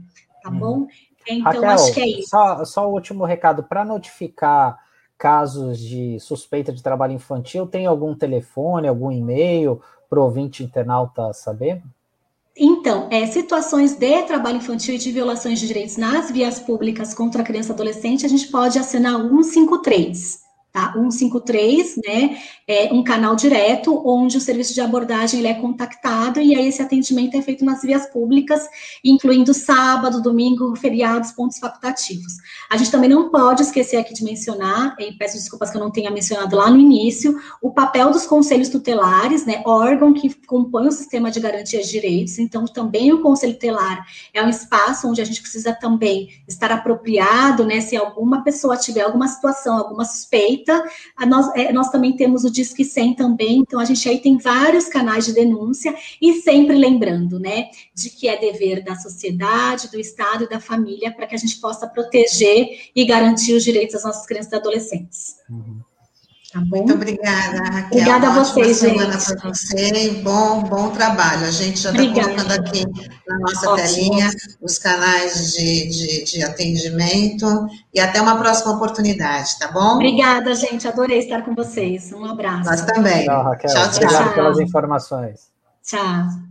Tá 0.40 0.50
hum. 0.50 0.58
bom? 0.58 0.86
Então, 1.28 1.42
Raquel, 1.42 1.70
acho 1.70 1.92
que 1.92 2.00
é 2.00 2.08
isso. 2.20 2.28
Só, 2.28 2.64
só 2.64 2.88
o 2.88 2.92
último 2.92 3.24
recado, 3.24 3.64
para 3.64 3.84
notificar 3.84 4.78
casos 5.18 5.78
de 5.78 6.20
suspeita 6.20 6.72
de 6.72 6.82
trabalho 6.82 7.14
infantil, 7.14 7.66
tem 7.66 7.86
algum 7.86 8.14
telefone, 8.14 8.86
algum 8.86 9.10
e-mail? 9.10 9.80
Para 10.08 10.20
o 10.20 10.24
ouvinte 10.24 10.62
internauta 10.62 11.32
saber? 11.32 11.82
Então, 12.56 13.08
é, 13.10 13.26
situações 13.26 13.94
de 13.94 14.22
trabalho 14.22 14.56
infantil 14.56 14.94
e 14.94 14.98
de 14.98 15.12
violações 15.12 15.60
de 15.60 15.66
direitos 15.66 15.98
nas 15.98 16.30
vias 16.30 16.58
públicas 16.58 17.12
contra 17.12 17.42
a 17.42 17.44
criança 17.44 17.72
e 17.72 17.74
adolescente, 17.74 18.24
a 18.24 18.28
gente 18.28 18.48
pode 18.48 18.78
assinar 18.78 19.20
153, 19.20 20.45
tá? 20.76 20.92
153, 20.92 21.96
né? 22.06 22.38
É 22.68 22.92
um 22.92 23.02
canal 23.02 23.34
direto 23.34 24.02
onde 24.04 24.36
o 24.36 24.40
serviço 24.40 24.74
de 24.74 24.82
abordagem 24.82 25.38
ele 25.40 25.48
é 25.48 25.54
contactado 25.54 26.38
e 26.38 26.54
aí 26.54 26.68
esse 26.68 26.82
atendimento 26.82 27.34
é 27.34 27.40
feito 27.40 27.64
nas 27.64 27.80
vias 27.80 28.06
públicas, 28.10 28.68
incluindo 29.02 29.54
sábado, 29.54 30.20
domingo, 30.20 30.76
feriados, 30.76 31.32
pontos 31.32 31.58
facultativos. 31.58 32.34
A 32.70 32.76
gente 32.76 32.90
também 32.90 33.08
não 33.08 33.30
pode 33.30 33.62
esquecer 33.62 33.96
aqui 33.96 34.12
de 34.12 34.22
mencionar, 34.22 34.94
e 34.98 35.12
peço 35.12 35.38
desculpas 35.38 35.70
que 35.70 35.78
eu 35.78 35.80
não 35.80 35.90
tenha 35.90 36.10
mencionado 36.10 36.54
lá 36.54 36.70
no 36.70 36.76
início, 36.76 37.40
o 37.62 37.70
papel 37.70 38.10
dos 38.10 38.26
conselhos 38.26 38.68
tutelares, 38.68 39.46
né? 39.46 39.62
Órgão 39.64 40.12
que 40.12 40.34
compõe 40.46 40.88
o 40.88 40.92
sistema 40.92 41.30
de 41.30 41.40
garantia 41.40 41.80
de 41.80 41.88
direitos. 41.88 42.38
Então, 42.38 42.66
também 42.66 43.14
o 43.14 43.22
conselho 43.22 43.54
tutelar 43.54 44.04
é 44.34 44.42
um 44.42 44.48
espaço 44.50 45.08
onde 45.08 45.22
a 45.22 45.24
gente 45.24 45.40
precisa 45.40 45.72
também 45.72 46.28
estar 46.46 46.70
apropriado, 46.70 47.64
né? 47.64 47.80
Se 47.80 47.96
alguma 47.96 48.44
pessoa 48.44 48.76
tiver 48.76 49.02
alguma 49.02 49.28
situação, 49.28 49.78
alguma 49.78 50.04
suspeita 50.04 50.65
nós, 51.26 51.54
é, 51.54 51.72
nós 51.72 51.90
também 51.90 52.16
temos 52.16 52.44
o 52.44 52.50
Disque 52.50 52.84
100 52.84 53.14
também, 53.14 53.58
então 53.58 53.78
a 53.80 53.84
gente 53.84 54.08
aí 54.08 54.18
tem 54.18 54.38
vários 54.38 54.88
canais 54.88 55.26
de 55.26 55.32
denúncia, 55.32 55.94
e 56.20 56.40
sempre 56.40 56.76
lembrando, 56.76 57.38
né, 57.38 57.70
de 57.94 58.10
que 58.10 58.28
é 58.28 58.38
dever 58.38 58.82
da 58.82 58.96
sociedade, 58.96 59.90
do 59.90 59.98
Estado 59.98 60.44
e 60.44 60.48
da 60.48 60.60
família 60.60 61.12
para 61.12 61.26
que 61.26 61.34
a 61.34 61.38
gente 61.38 61.60
possa 61.60 61.86
proteger 61.86 62.90
e 62.94 63.04
garantir 63.04 63.54
os 63.54 63.64
direitos 63.64 63.94
das 63.94 64.04
nossas 64.04 64.26
crianças 64.26 64.52
e 64.52 64.56
adolescentes. 64.56 65.36
Uhum. 65.48 65.80
Tá 66.52 66.60
Muito 66.60 66.94
obrigada, 66.94 67.58
Raquel. 67.58 67.88
Obrigada 67.90 68.28
a 68.28 68.30
vocês, 68.30 68.76
semana 68.76 69.18
gente. 69.18 69.40
para 69.40 69.52
você 69.52 70.10
bom, 70.22 70.62
bom 70.62 70.90
trabalho. 70.90 71.44
A 71.44 71.50
gente 71.50 71.80
já 71.80 71.90
está 71.90 72.12
colocando 72.12 72.52
aqui 72.52 72.84
na 73.26 73.38
nossa 73.38 73.70
Ótimo. 73.70 73.88
telinha 73.88 74.30
os 74.62 74.78
canais 74.78 75.52
de, 75.54 75.88
de, 75.88 76.24
de, 76.24 76.42
atendimento 76.44 77.66
e 77.92 78.00
até 78.00 78.20
uma 78.20 78.36
próxima 78.38 78.74
oportunidade, 78.74 79.58
tá 79.58 79.72
bom? 79.72 79.94
Obrigada, 79.94 80.54
gente. 80.54 80.86
Adorei 80.86 81.18
estar 81.18 81.42
com 81.42 81.54
vocês. 81.54 82.12
Um 82.12 82.24
abraço. 82.24 82.70
Nós 82.70 82.82
também. 82.82 83.24
Tchau, 83.24 83.42
Raquel. 83.42 83.70
Tchau, 83.70 83.90
tchau. 83.90 83.96
Obrigado 83.96 84.34
pelas 84.34 84.60
informações. 84.60 85.50
Tchau. 85.84 86.45